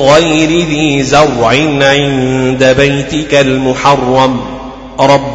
غير 0.00 0.48
ذي 0.48 1.02
زرع 1.02 1.48
عند 1.80 2.74
بيتك 2.78 3.34
المحرم. 3.34 4.55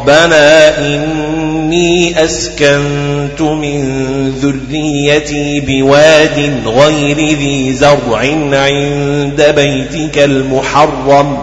ربنا 0.02 0.78
إني 0.78 2.24
أسكنت 2.24 3.40
من 3.40 4.28
ذريتي 4.30 5.60
بواد 5.60 6.52
غير 6.66 7.16
ذي 7.16 7.72
زرع 7.72 8.18
عند 8.52 9.54
بيتك 9.56 10.18
المحرم. 10.18 11.38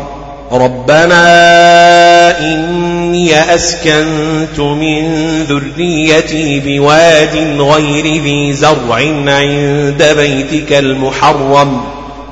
ربنا 0.51 1.19
إني 2.39 3.55
أسكنت 3.55 4.59
من 4.59 5.03
ذريتي 5.43 6.59
بواد 6.59 7.35
غير 7.59 8.23
ذي 8.23 8.53
زرع 8.53 8.95
عند 9.25 10.03
بيتك 10.17 10.73
المحرم. 10.73 11.98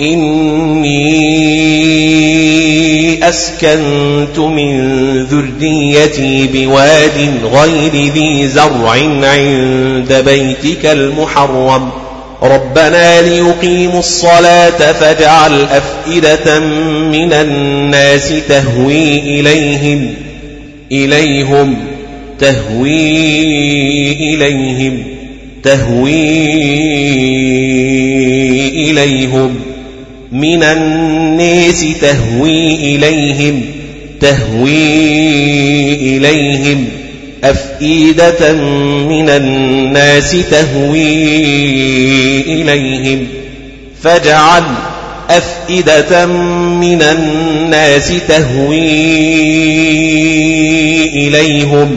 إني 0.00 1.28
أسكنت 3.28 4.38
من 4.38 5.22
ذريتي 5.22 6.46
بواد 6.46 7.30
غير 7.52 8.12
ذي 8.12 8.48
زرع 8.48 8.90
عند 9.22 10.22
بيتك 10.24 10.86
المحرم. 10.86 11.90
ربنا 12.42 13.22
ليقيموا 13.22 13.98
الصلاة 13.98 14.92
فاجعل 14.92 15.62
أفئدة 15.62 16.60
من 17.10 17.32
الناس 17.32 18.32
تهوي 18.48 19.18
إليهم 19.18 20.14
إليهم 20.92 21.76
تهوي 22.38 24.12
إليهم 24.12 25.02
تهوي 25.62 26.10
إليهم. 28.90 29.73
من 30.34 30.62
الناس 30.62 31.86
تهوي 32.00 32.74
إليهم 32.74 33.62
تهوي 34.20 35.94
إليهم 35.94 36.88
أفئدة 37.44 38.52
من 39.08 39.28
الناس 39.28 40.36
تهوي 40.50 41.16
إليهم 42.40 43.26
فاجعل 44.02 44.62
أفئدة 45.30 46.26
من 46.26 47.02
الناس 47.02 48.12
تهوي 48.28 48.78
إليهم 51.08 51.96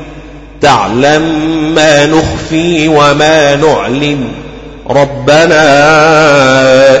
تعلم 0.61 1.21
ما 1.75 2.05
نخفي 2.05 2.87
وما 2.87 3.55
نعلن. 3.55 4.27
ربنا 4.89 5.65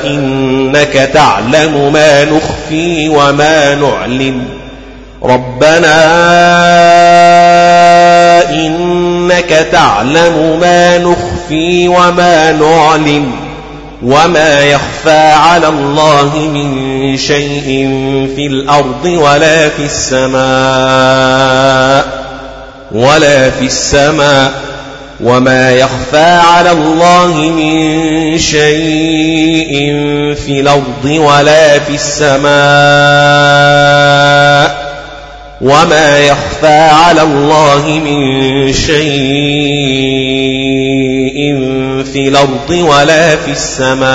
إنك 0.05 1.09
تعلم 1.13 1.93
ما 1.93 2.25
نخفي 2.25 3.09
وما 3.09 3.75
نعلن. 3.75 4.41
ربنا 5.23 6.01
إنك 8.51 9.67
تعلم 9.71 10.57
ما 10.61 10.97
نخفي 10.97 11.87
وما 11.87 12.51
نعلن. 12.51 13.31
وما 14.03 14.59
يخفى 14.59 15.31
على 15.31 15.67
الله 15.67 16.35
من 16.35 17.17
شيء 17.17 17.89
في 18.35 18.47
الأرض 18.47 19.05
ولا 19.05 19.69
في 19.69 19.85
السماء. 19.85 22.20
ولا 22.93 23.49
في 23.49 23.65
السماء 23.65 24.51
وما 25.23 25.71
يخفى 25.71 26.39
على 26.55 26.71
الله 26.71 27.33
من 27.37 28.37
شيء 28.37 29.71
في 30.45 30.59
الأرض 30.59 31.05
ولا 31.05 31.79
في 31.79 31.95
السماء 31.95 32.51
وما 35.61 36.19
يخفى 36.19 36.77
على 36.77 37.21
الله 37.21 37.87
من 37.87 38.73
شيء 38.73 39.01
في 42.13 42.27
الأرض 42.27 42.69
ولا 42.69 43.35
في 43.35 43.51
السماء 43.51 44.11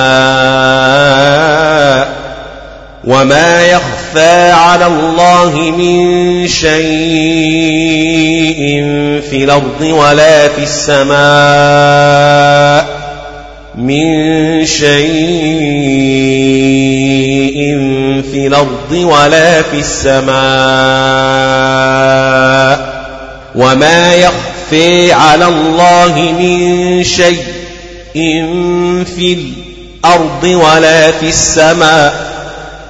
وما 3.04 3.66
يخفى 3.66 3.95
على 4.52 4.86
الله 4.86 5.70
من 5.78 6.48
شيء 6.48 6.76
في 9.30 9.44
الأرض 9.44 9.80
ولا 9.80 10.48
في 10.48 10.62
السماء 10.62 11.16
من 13.74 14.66
شيء 14.66 14.96
في 18.32 18.46
الأرض 18.46 18.92
ولا 18.92 19.62
في 19.62 19.78
السماء 19.78 20.36
وما 23.54 24.14
يخفي 24.14 25.12
على 25.12 25.44
الله 25.48 26.34
من 26.38 27.04
شيء 27.04 27.44
في 29.16 29.38
الأرض 30.04 30.44
ولا 30.44 31.10
في 31.10 31.28
السماء 31.28 32.25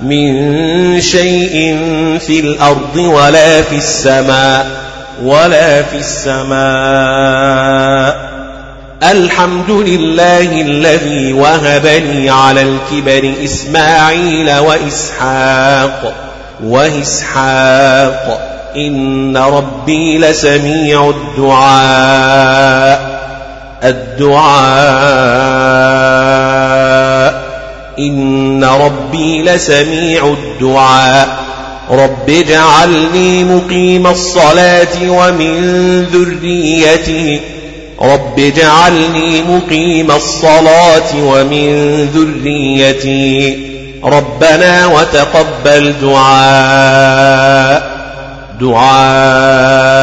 من 0.00 1.00
شيء 1.00 1.78
في 2.26 2.40
الأرض 2.40 2.96
ولا 2.96 3.62
في 3.62 3.76
السماء 3.76 4.66
ولا 5.22 5.82
في 5.82 5.96
السماء. 5.96 6.56
الحمد 9.02 9.70
لله 9.70 10.60
الذي 10.60 11.32
وهب 11.32 11.86
لي 11.86 12.30
على 12.30 12.62
الكبر 12.62 13.34
إسماعيل 13.44 14.58
وإسحاق 14.58 16.14
وإسحاق. 16.64 18.40
إن 18.76 19.36
ربي 19.36 20.18
لسميع 20.18 21.10
الدعاء 21.38 23.00
الدعاء. 23.84 25.06
إن 27.98 28.64
ربي 28.64 29.42
لسميع 29.42 30.26
الدعاء 30.26 31.46
رب 31.90 32.30
اجعلني 32.30 33.44
مقيم 33.44 34.06
الصلاة 34.06 35.10
ومن 35.10 36.02
ذريتي 36.02 37.40
رب 38.00 38.38
اجعلني 38.38 39.42
مقيم 39.42 40.10
الصلاة 40.10 41.14
ومن 41.22 42.04
ذريتي 42.14 43.58
ربنا 44.04 44.86
وتقبل 44.86 45.94
دعاء 46.02 47.96
دعاء 48.60 49.96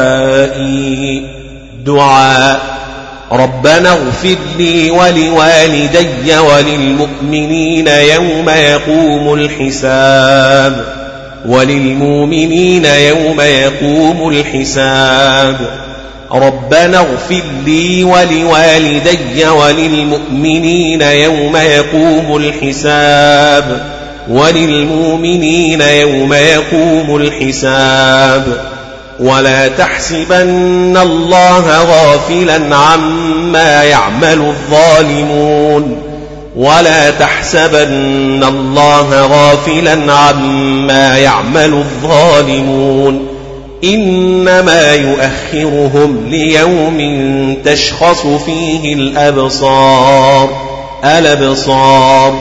دعائي 0.00 1.26
دعاء 1.84 2.79
ربنا 3.32 3.92
اغفر 3.92 4.36
لي 4.58 4.90
ولوالدي 4.90 6.38
وللمؤمنين 6.38 7.86
يوم 7.88 8.48
يقوم 8.48 9.34
الحساب 9.34 10.84
وللمؤمنين 11.46 12.84
يوم 12.84 13.40
يقوم 13.40 14.28
الحساب 14.28 15.56
ربنا 16.32 16.98
اغفر 16.98 17.42
لي 17.66 18.04
ولوالدي 18.04 19.46
وللمؤمنين 19.48 21.02
يوم 21.02 21.56
يقوم 21.56 22.36
الحساب 22.36 23.86
وللمؤمنين 24.28 25.80
يوم 25.80 26.32
يقوم 26.32 27.16
الحساب 27.16 28.69
ولا 29.20 29.68
تحسبن 29.68 30.96
الله 31.02 31.82
غافلا 31.82 32.76
عما 32.76 33.84
يعمل 33.84 34.40
الظالمون. 34.40 35.96
ولا 36.56 37.10
تحسبن 37.10 38.44
الله 38.48 39.26
غافلا 39.26 40.12
عما 40.12 41.18
يعمل 41.18 41.72
الظالمون. 41.72 43.26
إنما 43.84 44.94
يؤخرهم 44.94 46.26
ليوم 46.30 46.98
تشخص 47.64 48.26
فيه 48.26 48.94
الأبصار. 48.94 50.48
الأبصار. 51.04 52.34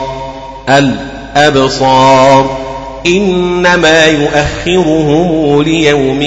الأبصار. 0.70 2.59
إنما 3.06 4.06
يؤخرهم 4.06 5.62
ليوم 5.62 6.22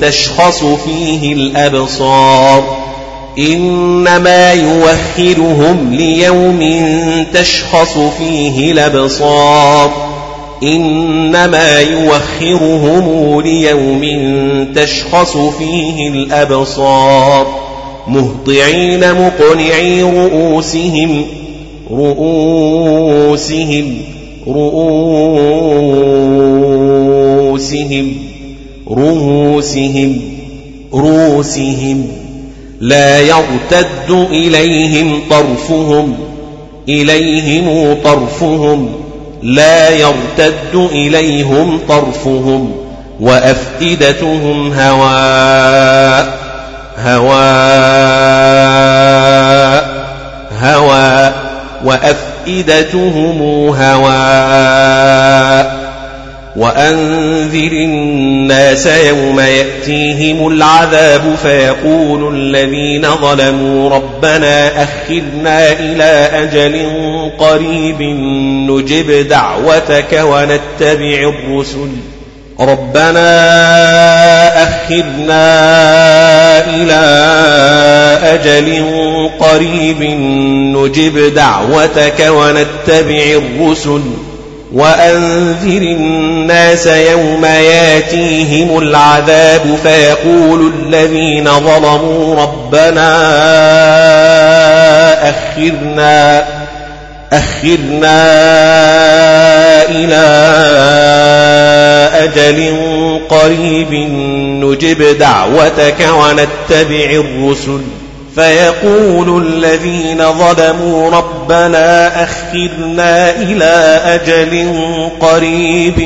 تشخص 0.00 0.64
فيه 0.64 1.32
الأبصار. 1.32 2.76
إنما 3.38 4.52
يوخرهم 4.52 5.94
ليوم 5.94 6.84
تشخص 7.34 7.98
فيه 8.18 8.72
الأبصار. 8.72 9.90
إنما 10.62 11.80
يوخرهم 11.80 13.40
ليوم 13.40 14.02
تشخص 14.74 15.36
فيه 15.36 16.08
الأبصار. 16.08 17.46
مهطعين 18.06 19.14
مقنعي 19.14 20.02
رؤوسهم 20.02 21.26
رؤوسهم 21.90 22.80
رؤوسهم 24.54 25.10
رؤوسهم 28.90 30.20
رؤوسهم. 30.94 32.06
لا 32.80 33.20
يرتد 33.20 34.26
إليهم 34.30 35.20
طرفهم 35.30 36.14
إليهم 36.88 37.96
طرفهم. 38.04 38.88
لا 39.42 39.90
يرتد 39.90 40.74
إليهم 40.74 41.78
طرفهم. 41.88 42.72
وأفئدتهم 43.20 44.72
هواء 44.72 46.38
هواء 46.98 47.30
هواء. 50.60 51.50
وأفئدتهم 51.84 52.29
هواء 53.80 55.10
وأنذر 56.56 57.72
الناس 57.72 58.86
يوم 58.86 59.40
يأتيهم 59.40 60.46
العذاب 60.46 61.34
فيقول 61.42 62.34
الذين 62.36 63.02
ظلموا 63.02 63.90
ربنا 63.90 64.82
أخذنا 64.82 65.72
إلى 65.72 66.28
أجل 66.32 66.86
قريب 67.38 68.02
نجب 68.70 69.28
دعوتك 69.28 70.22
ونتبع 70.24 71.32
الرسل 71.32 71.88
ربنا 72.60 73.42
أخذنا 74.62 75.44
إلى 76.66 77.00
أجل 78.22 78.82
قريب 79.40 80.02
نجب 80.76 81.34
دعوتك 81.34 82.26
ونتبع 82.30 83.22
الرسل 83.22 84.02
وأنذر 84.72 85.82
الناس 85.82 86.86
يوم 86.86 87.44
ياتيهم 87.44 88.78
العذاب 88.78 89.78
فيقول 89.82 90.72
الذين 90.74 91.44
ظلموا 91.44 92.42
ربنا 92.42 93.10
أخرنا 95.30 96.44
أخرنا 97.32 98.22
إلى 99.88 100.26
أجل 102.14 102.74
قريب 103.28 103.92
نجب 104.64 105.18
دعوتك 105.18 106.08
ونتبع 106.14 107.10
الرسل. 107.10 107.80
فيقول 108.34 109.46
الذين 109.46 110.24
ظلموا 110.32 111.10
ربنا 111.10 112.24
أخرنا 112.24 113.30
إلى 113.30 114.00
أجل 114.04 114.74
قريب 115.20 116.00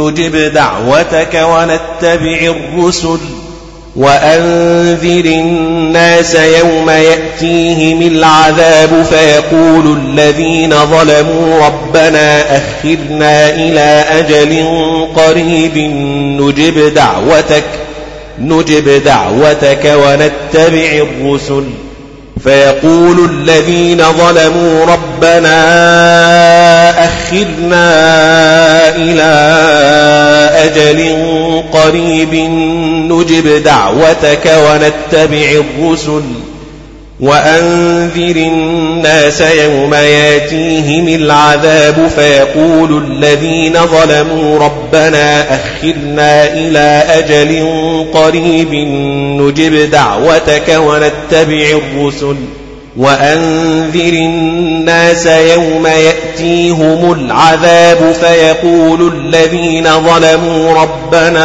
نجب 0.00 0.36
دعوتك 0.36 1.34
ونتبع 1.34 2.54
الرسل. 2.56 3.18
وأنذر 3.96 5.24
الناس 5.24 6.34
يوم 6.34 6.90
يأتيهم 6.90 8.02
العذاب 8.02 9.06
فيقول 9.10 9.98
الذين 9.98 10.70
ظلموا 10.70 11.66
ربنا 11.66 12.56
أخرنا 12.56 13.50
إلى 13.50 14.04
أجل 14.10 14.64
قريب 15.16 15.78
نجب 16.40 16.94
دعوتك 16.94 17.64
نجب 18.40 19.02
دعوتك 19.04 19.94
ونتبع 19.96 21.06
الرسل. 21.06 21.64
فيقول 22.44 23.30
الذين 23.30 24.02
ظلموا 24.02 24.84
ربنا 24.84 25.54
أخرنا 27.04 27.86
إلى 28.96 29.32
أجل 30.64 31.16
قريب 31.72 32.34
نجب 33.12 33.62
دعوتك 33.62 34.52
ونتبع 34.68 35.62
الرسل. 35.64 36.22
وأنذر 37.20 38.36
الناس 38.36 39.40
يوم 39.40 39.94
ياتيهم 39.94 41.08
العذاب 41.08 42.10
فيقول 42.16 43.04
الذين 43.04 43.72
ظلموا 43.86 44.58
ربنا 44.58 45.54
أخرنا 45.54 46.52
إلى 46.52 47.02
أجل 47.08 47.66
قريب 48.14 48.74
نجب 49.40 49.90
دعوتك 49.90 50.68
ونتبع 50.68 51.78
الرسل. 51.78 52.36
وأنذر 52.96 54.12
الناس 54.12 55.26
يوم 55.26 55.86
يأتيهم 55.86 57.12
العذاب 57.12 58.14
فيقول 58.20 59.12
الذين 59.14 59.84
ظلموا 59.84 60.82
ربنا 60.82 61.44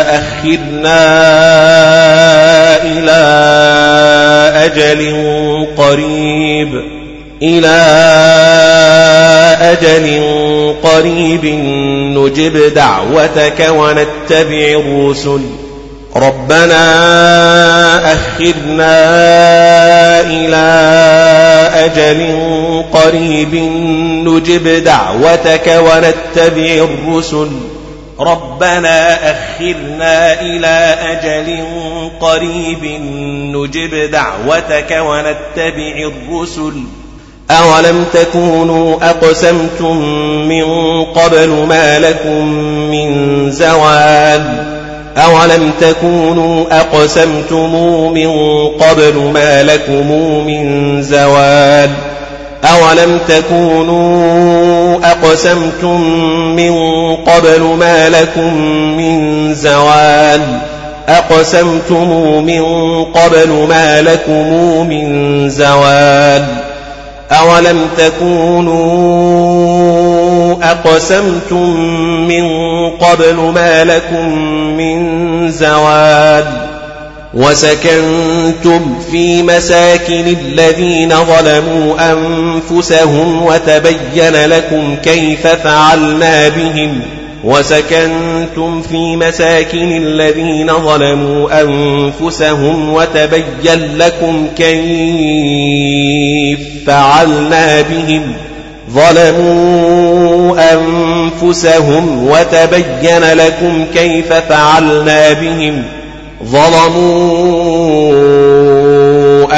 أخرنا 0.00 1.04
إلى 2.82 3.22
أجل 4.64 5.02
قريب 5.76 6.82
إلى 7.42 7.78
أجل 9.60 10.06
قريب 10.82 11.44
نجب 12.16 12.74
دعوتك 12.74 13.68
ونتبع 13.70 14.80
الرسل. 14.80 15.40
ربنا 16.16 16.82
أخرنا 18.12 18.94
إلى 20.20 20.68
أجل 21.74 22.20
قريب 22.92 23.54
نجب 24.24 24.68
دعوتك 24.84 25.80
ونتبع 25.80 26.86
الرسل. 26.88 27.48
ربنا 28.20 29.30
أخرنا 29.30 30.40
إلى 30.40 30.96
أجل 31.10 31.58
قريب 32.20 32.84
نجب 33.54 34.10
دعوتك 34.10 34.98
ونتبع 35.00 36.10
الرسل. 36.12 36.72
أولم 37.50 38.04
تكونوا 38.12 39.10
أقسمتم 39.10 39.96
من 40.48 40.64
قبل 41.04 41.48
ما 41.48 41.98
لكم 41.98 42.46
من 42.90 43.50
زوال؟ 43.50 44.64
أولم 45.16 45.72
تكونوا 45.80 46.80
أقسمتم 46.80 47.72
من 48.12 48.30
قبل 48.68 49.14
ما 49.34 49.62
لكم 49.62 50.10
من 50.46 51.02
زوال؟ 51.02 52.07
أولم 52.64 53.18
تكونوا 53.28 54.98
أقسمتم 55.04 56.00
من 56.56 56.74
قبل 57.16 57.60
ما 57.60 58.08
لكم 58.08 58.54
من 58.96 59.54
زوال 59.54 60.42
أقسمتم 61.08 62.10
من 62.44 62.62
قبل 63.04 63.66
ما 63.68 64.02
لكم 64.02 64.88
من 64.88 65.48
زوال 65.50 66.44
أولم 67.30 67.86
تكونوا 67.98 69.18
أقسمتم 70.62 71.80
من 72.28 72.48
قبل 72.90 73.34
ما 73.54 73.84
لكم 73.84 74.28
من 74.76 75.50
زوال 75.50 76.67
وسكنتم 77.38 78.98
في 79.10 79.42
مساكن 79.42 80.26
الذين 80.26 81.08
ظلموا 81.08 82.12
أنفسهم 82.12 83.42
وتبين 83.42 84.46
لكم 84.46 84.96
كيف 85.04 85.46
فعلنا 85.46 86.48
بهم. 86.48 87.00
وسكنتم 87.44 88.82
في 88.82 89.16
مساكن 89.16 89.96
الذين 89.96 90.72
ظلموا 90.72 91.62
أنفسهم 91.62 92.92
وتبين 92.92 93.98
لكم 93.98 94.46
كيف 94.56 96.58
فعلنا 96.86 97.80
بهم. 97.80 98.32
ظلموا 98.90 100.56
أنفسهم 100.72 102.28
وتبين 102.28 103.24
لكم 103.32 103.84
كيف 103.94 104.32
فعلنا 104.32 105.32
بهم. 105.32 105.82
ظلموا 106.44 108.18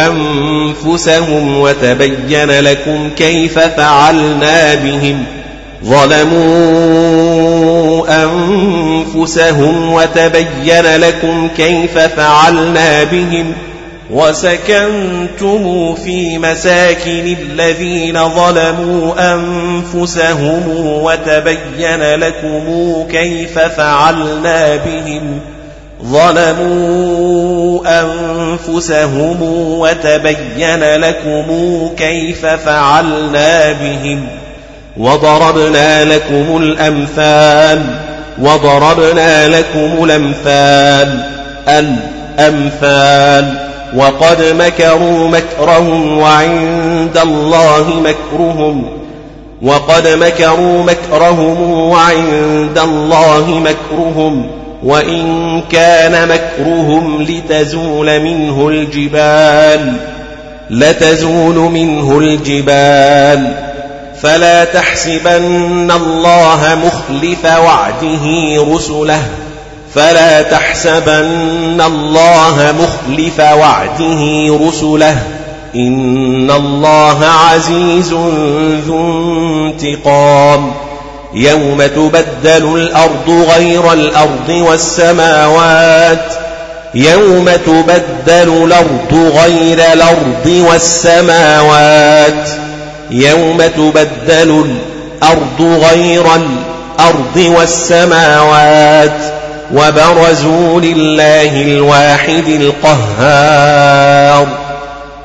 أنفسهم 0.06 1.60
وتبين 1.60 2.50
لكم 2.50 3.10
كيف 3.16 3.58
فعلنا 3.58 4.74
بهم 4.74 5.24
ظلموا 5.84 7.20
أنفسهم 8.24 9.92
وتبين 9.92 10.96
لكم 10.96 11.48
كيف 11.56 11.98
فعلنا 11.98 13.04
بهم 13.04 13.52
وسكنتم 14.10 15.94
في 15.94 16.38
مساكن 16.38 17.36
الذين 17.40 18.28
ظلموا 18.28 19.34
أنفسهم 19.34 20.62
وتبين 20.76 22.14
لكم 22.14 22.64
كيف 23.10 23.58
فعلنا 23.58 24.76
بهم 24.76 25.40
ظلموا 26.04 27.80
أنفسهم 28.00 29.42
وتبين 29.78 30.94
لكم 30.94 31.46
كيف 31.96 32.46
فعلنا 32.46 33.72
بهم 33.72 34.26
وضربنا 34.96 36.04
لكم 36.04 36.56
الأمثال 36.56 37.82
وضربنا 38.38 39.48
لكم 39.48 40.04
الأمثال 40.04 41.22
الأمثال 41.68 43.54
وقد 43.96 44.42
مكروا 44.42 45.28
مكرهم 45.28 46.18
وعند 46.18 47.18
الله 47.18 47.86
مكرهم 48.00 49.00
وقد 49.62 50.08
مكروا 50.08 50.82
مكرهم 50.82 51.70
وعند 51.72 52.78
الله 52.78 53.46
مكرهم 53.64 54.59
وإن 54.82 55.62
كان 55.70 56.28
مكرهم 56.28 57.22
لتزول 57.22 58.20
منه 58.20 58.68
الجبال 58.68 59.92
لتزول 60.70 61.54
منه 61.54 62.18
الجبال. 62.18 63.70
فلا 64.22 64.64
تحسبن 64.64 65.90
الله 65.90 66.78
مخلف 66.84 67.44
وعده 67.44 68.24
رسله 68.74 69.22
فلا 69.94 70.42
تحسبن 70.42 71.80
الله 71.86 72.74
مخلف 72.80 73.40
وعده 73.40 74.58
رسله. 74.68 75.16
إن 75.76 76.50
الله 76.50 77.24
عزيز 77.24 78.12
ذو 78.86 79.00
انتقام. 79.66 80.72
يوم 81.34 81.82
تبدل 81.82 82.74
الأرض 82.74 83.46
غير 83.56 83.92
الأرض 83.92 84.48
والسماوات 84.48 86.24
يوم 86.94 87.50
تبدل 87.66 88.64
الأرض 88.64 89.12
غير 89.12 89.92
الأرض 89.92 90.64
والسماوات 90.70 92.48
يوم 93.10 93.62
تبدل 93.76 94.64
الأرض 95.22 95.82
غير 95.90 96.24
الأرض 96.24 97.36
والسماوات 97.36 99.16
وبرزوا 99.74 100.80
لله 100.80 101.62
الواحد 101.62 102.48
القهار 102.48 104.46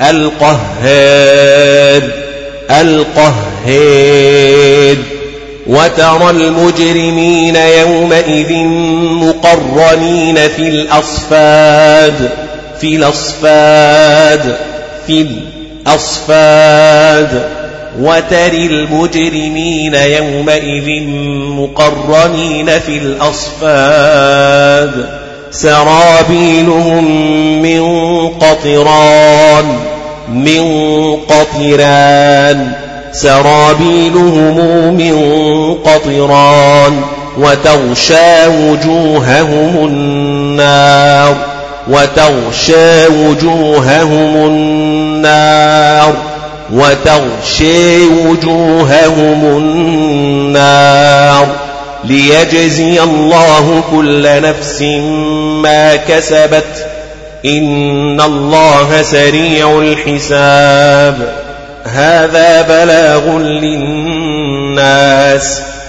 القهار 0.02 2.02
القهار 2.72 3.36
وترى 5.68 6.30
المجرمين 6.30 7.56
يومئذ 7.56 8.54
مقرنين 9.04 10.36
في 10.36 10.68
الأصفاد 10.68 12.30
في 12.82 12.96
الأصفاد 12.96 14.58
في 15.08 15.28
الأصفاد. 15.88 17.50
وترى 18.00 18.66
المجرمين 18.66 19.96
يومئذ 19.96 21.04
مقرنين 21.50 22.80
في 22.80 22.98
الأصفاد. 22.98 24.92
سرابيلهم 25.52 27.06
من 27.62 27.84
قطران 28.30 29.66
من 30.30 30.64
قطران. 31.16 32.72
سرابيلهم 33.16 34.94
من 34.94 35.16
قطران 35.74 37.02
وتغشى 37.38 38.48
وجوههم 38.48 39.88
النار 39.88 41.36
وتغشى 41.88 43.08
وجوههم 43.08 44.36
النار 44.36 46.14
وتغشي 46.74 48.08
وجوههم 48.08 49.46
النار 49.58 51.48
ليجزي 52.04 53.04
الله 53.04 53.84
كل 53.92 54.42
نفس 54.42 54.82
ما 55.62 55.96
كسبت 55.96 56.86
إن 57.46 58.22
الله 58.22 59.02
سريع 59.02 59.80
الحساب 59.80 61.45
هذا 61.86 62.62
بلاغ 62.62 63.38
للناس 63.38 65.16